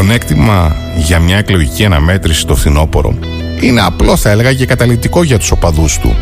Πλεονέκτημα 0.00 0.76
για 0.96 1.18
μια 1.18 1.36
εκλογική 1.36 1.84
αναμέτρηση 1.84 2.40
στο 2.40 2.56
φθινόπωρο 2.56 3.14
είναι 3.60 3.80
απλό 3.80 4.16
θα 4.16 4.30
έλεγα 4.30 4.52
και 4.54 4.66
καταλητικό 4.66 5.22
για 5.22 5.38
τους 5.38 5.50
οπαδούς 5.50 5.98
του. 5.98 6.16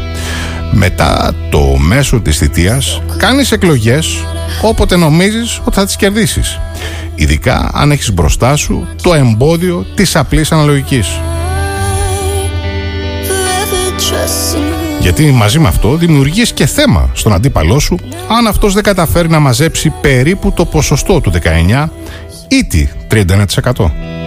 Μετά 0.73 1.35
το 1.51 1.61
μέσο 1.79 2.21
της 2.21 2.39
θητείας 2.39 3.03
κάνεις 3.17 3.53
εκλογές 3.53 4.25
όποτε 4.63 4.97
νομίζεις 4.97 5.61
ότι 5.65 5.77
θα 5.77 5.85
τις 5.85 5.97
κερδίσεις. 5.97 6.61
Ειδικά 7.15 7.71
αν 7.75 7.91
έχεις 7.91 8.13
μπροστά 8.13 8.57
σου 8.57 8.87
το 9.03 9.15
εμπόδιο 9.15 9.87
της 9.95 10.17
απλής 10.17 10.53
αναλογικής. 10.53 11.21
Γιατί 15.01 15.31
μαζί 15.31 15.59
με 15.59 15.69
αυτό 15.69 15.95
δημιουργείς 15.97 16.53
και 16.53 16.67
θέμα 16.67 17.11
στον 17.13 17.33
αντίπαλό 17.33 17.79
σου 17.79 17.99
αν 18.29 18.47
αυτός 18.47 18.75
δεν 18.75 18.83
καταφέρει 18.83 19.29
να 19.29 19.39
μαζέψει 19.39 19.93
περίπου 20.01 20.53
το 20.53 20.65
ποσοστό 20.65 21.21
του 21.21 21.33
19 21.33 21.89
ή 22.49 22.65
τι 22.65 22.89
31%. 23.11 24.18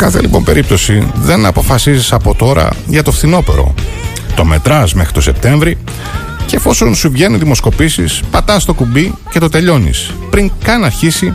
Κάθε 0.00 0.20
λοιπόν 0.20 0.44
περίπτωση 0.44 1.10
δεν 1.14 1.46
αποφασίζεις 1.46 2.12
από 2.12 2.34
τώρα 2.34 2.70
για 2.86 3.02
το 3.02 3.12
φθινόπερο. 3.12 3.74
Το 4.34 4.44
μετράς 4.44 4.94
μέχρι 4.94 5.12
το 5.12 5.20
Σεπτέμβρη 5.20 5.78
και 6.46 6.56
εφόσον 6.56 6.94
σου 6.94 7.10
βγαίνουν 7.10 7.38
δημοσκοπήσεις, 7.38 8.20
πατάς 8.30 8.64
το 8.64 8.74
κουμπί 8.74 9.14
και 9.30 9.38
το 9.38 9.48
τελειώνεις. 9.48 10.12
Πριν 10.30 10.50
καν 10.64 10.84
αρχίσει 10.84 11.34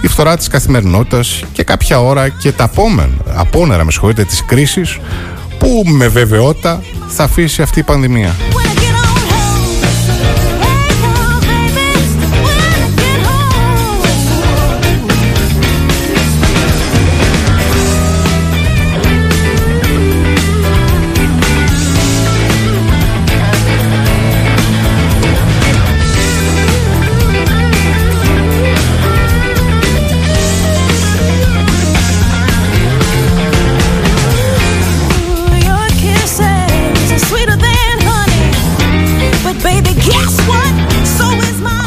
η 0.00 0.08
φθορά 0.08 0.36
της 0.36 0.48
καθημερινότητας 0.48 1.44
και 1.52 1.62
κάποια 1.62 2.00
ώρα 2.00 2.28
και 2.28 2.52
τα 2.52 2.64
απόμεν, 2.64 3.22
απόνερα 3.34 3.84
με 3.84 3.90
συγχωρείτε 3.90 4.24
της 4.24 4.44
κρίσης 4.44 4.98
που 5.58 5.82
με 5.86 6.08
βεβαιότητα 6.08 6.82
θα 7.06 7.24
αφήσει 7.24 7.62
αυτή 7.62 7.78
η 7.78 7.82
πανδημία. 7.82 8.34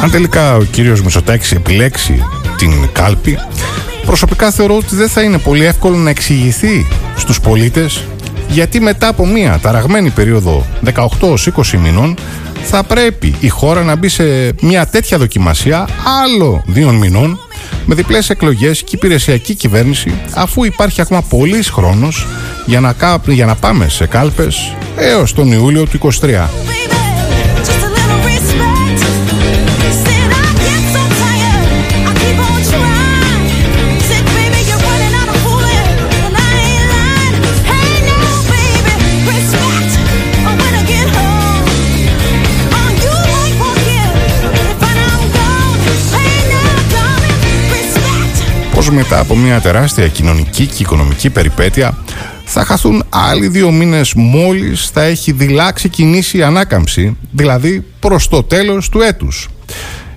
Αν 0.09 0.15
τελικά 0.15 0.55
ο 0.55 0.63
κύριος 0.63 1.01
Μητσοτάκης 1.01 1.51
επιλέξει 1.51 2.23
την 2.57 2.89
κάλπη, 2.91 3.37
προσωπικά 4.05 4.51
θεωρώ 4.51 4.75
ότι 4.75 4.95
δεν 4.95 5.09
θα 5.09 5.21
είναι 5.21 5.37
πολύ 5.37 5.65
εύκολο 5.65 5.95
να 5.95 6.09
εξηγηθεί 6.09 6.87
στους 7.17 7.39
πολίτες 7.39 8.03
γιατί 8.47 8.79
μετά 8.79 9.07
από 9.07 9.25
μια 9.25 9.59
ταραγμένη 9.61 10.09
περίοδο 10.09 10.65
18-20 11.21 11.77
μηνών 11.77 12.17
θα 12.63 12.83
πρέπει 12.83 13.35
η 13.39 13.47
χώρα 13.49 13.83
να 13.83 13.95
μπει 13.95 14.07
σε 14.07 14.23
μια 14.61 14.85
τέτοια 14.87 15.17
δοκιμασία 15.17 15.87
άλλο 16.23 16.63
δύο 16.65 16.91
μηνών 16.91 17.39
με 17.85 17.95
διπλές 17.95 18.29
εκλογές 18.29 18.83
και 18.83 18.95
υπηρεσιακή 18.95 19.55
κυβέρνηση 19.55 20.13
αφού 20.33 20.63
υπάρχει 20.63 21.01
ακόμα 21.01 21.21
πολύς 21.21 21.69
χρόνος 21.69 22.27
για 22.65 22.79
να, 22.79 22.95
για 23.25 23.45
να 23.45 23.55
πάμε 23.55 23.89
σε 23.89 24.05
κάλπες 24.05 24.73
έως 24.95 25.33
τον 25.33 25.51
Ιούλιο 25.51 25.85
του 25.85 26.11
23. 26.21 26.47
Μετά 48.91 49.19
από 49.19 49.35
μια 49.35 49.59
τεράστια 49.59 50.07
κοινωνική 50.07 50.65
και 50.65 50.83
οικονομική 50.83 51.29
περιπέτεια 51.29 51.97
θα 52.45 52.65
χαθούν 52.65 53.03
άλλοι 53.09 53.47
δύο 53.47 53.71
μήνες 53.71 54.13
μόλις 54.13 54.89
θα 54.89 55.01
έχει 55.01 55.31
δειλά 55.31 55.71
ξεκινήσει 55.71 56.37
η 56.37 56.43
ανάκαμψη, 56.43 57.17
δηλαδή 57.31 57.85
προς 57.99 58.27
το 58.27 58.43
τέλος 58.43 58.89
του 58.89 59.01
έτους. 59.01 59.49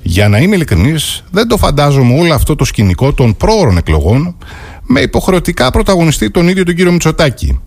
Για 0.03 0.29
να 0.29 0.39
είμαι 0.39 0.55
ειλικρινής, 0.55 1.25
δεν 1.31 1.49
το 1.49 1.57
φαντάζομαι 1.57 2.19
όλο 2.19 2.35
αυτό 2.35 2.57
το 2.57 2.65
σκηνικό 2.65 3.13
των 3.13 3.37
πρόωρων 3.37 3.77
εκλογών 3.77 4.37
με 4.83 5.01
υποχρεωτικά 5.01 5.71
πρωταγωνιστή 5.71 6.31
τον 6.31 6.49
ίδιο 6.49 6.65
τον 6.65 6.75
κύριο 6.75 6.93
Μητσοτάκη. 6.93 7.61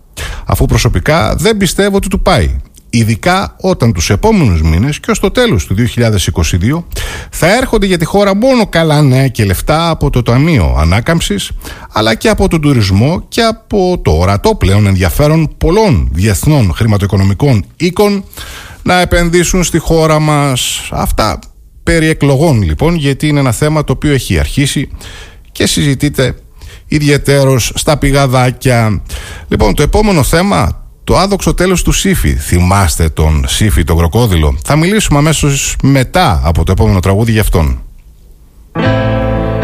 Αφού 0.46 0.66
προσωπικά 0.66 1.34
δεν 1.36 1.56
πιστεύω 1.56 1.96
ότι 1.96 2.08
του 2.08 2.20
πάει 2.20 2.56
ειδικά 2.90 3.56
όταν 3.60 3.92
τους 3.92 4.10
επόμενους 4.10 4.62
μήνες 4.62 5.00
και 5.00 5.10
ως 5.10 5.18
το 5.18 5.30
τέλος 5.30 5.66
του 5.66 5.74
2022 5.74 6.82
θα 7.30 7.56
έρχονται 7.56 7.86
για 7.86 7.98
τη 7.98 8.04
χώρα 8.04 8.34
μόνο 8.34 8.66
καλά 8.66 9.02
νέα 9.02 9.28
και 9.28 9.44
λεφτά 9.44 9.88
από 9.88 10.10
το 10.10 10.22
Ταμείο 10.22 10.74
Ανάκαμψης 10.78 11.50
αλλά 11.92 12.14
και 12.14 12.28
από 12.28 12.48
τον 12.48 12.60
τουρισμό 12.60 13.24
και 13.28 13.42
από 13.42 14.00
το 14.04 14.10
ορατό 14.10 14.54
πλέον 14.54 14.86
ενδιαφέρον 14.86 15.54
πολλών 15.58 16.08
διεθνών 16.12 16.72
χρηματοοικονομικών 16.74 17.64
οίκων 17.76 18.24
να 18.82 19.00
επενδύσουν 19.00 19.64
στη 19.64 19.78
χώρα 19.78 20.18
μας. 20.18 20.88
Αυτά 20.90 21.38
περί 21.82 22.08
εκλογών 22.08 22.62
λοιπόν 22.62 22.94
γιατί 22.94 23.28
είναι 23.28 23.40
ένα 23.40 23.52
θέμα 23.52 23.84
το 23.84 23.92
οποίο 23.92 24.12
έχει 24.12 24.38
αρχίσει 24.38 24.88
και 25.52 25.66
συζητείται 25.66 26.34
ιδιαιτέρως 26.86 27.72
στα 27.74 27.96
πηγαδάκια. 27.96 29.02
Λοιπόν 29.48 29.74
το 29.74 29.82
επόμενο 29.82 30.22
θέμα 30.22 30.85
το 31.06 31.16
άδοξο 31.16 31.54
τέλος 31.54 31.82
του 31.82 31.92
Σύφη. 31.92 32.34
Θυμάστε 32.34 33.08
τον 33.08 33.44
Σύφη, 33.48 33.84
τον 33.84 33.96
κροκόδιλο. 33.96 34.58
Θα 34.64 34.76
μιλήσουμε 34.76 35.18
αμέσως 35.18 35.76
μετά 35.82 36.40
από 36.44 36.64
το 36.64 36.72
επόμενο 36.72 37.00
τραγούδι 37.00 37.32
για 37.32 37.40
αυτόν. 37.40 37.82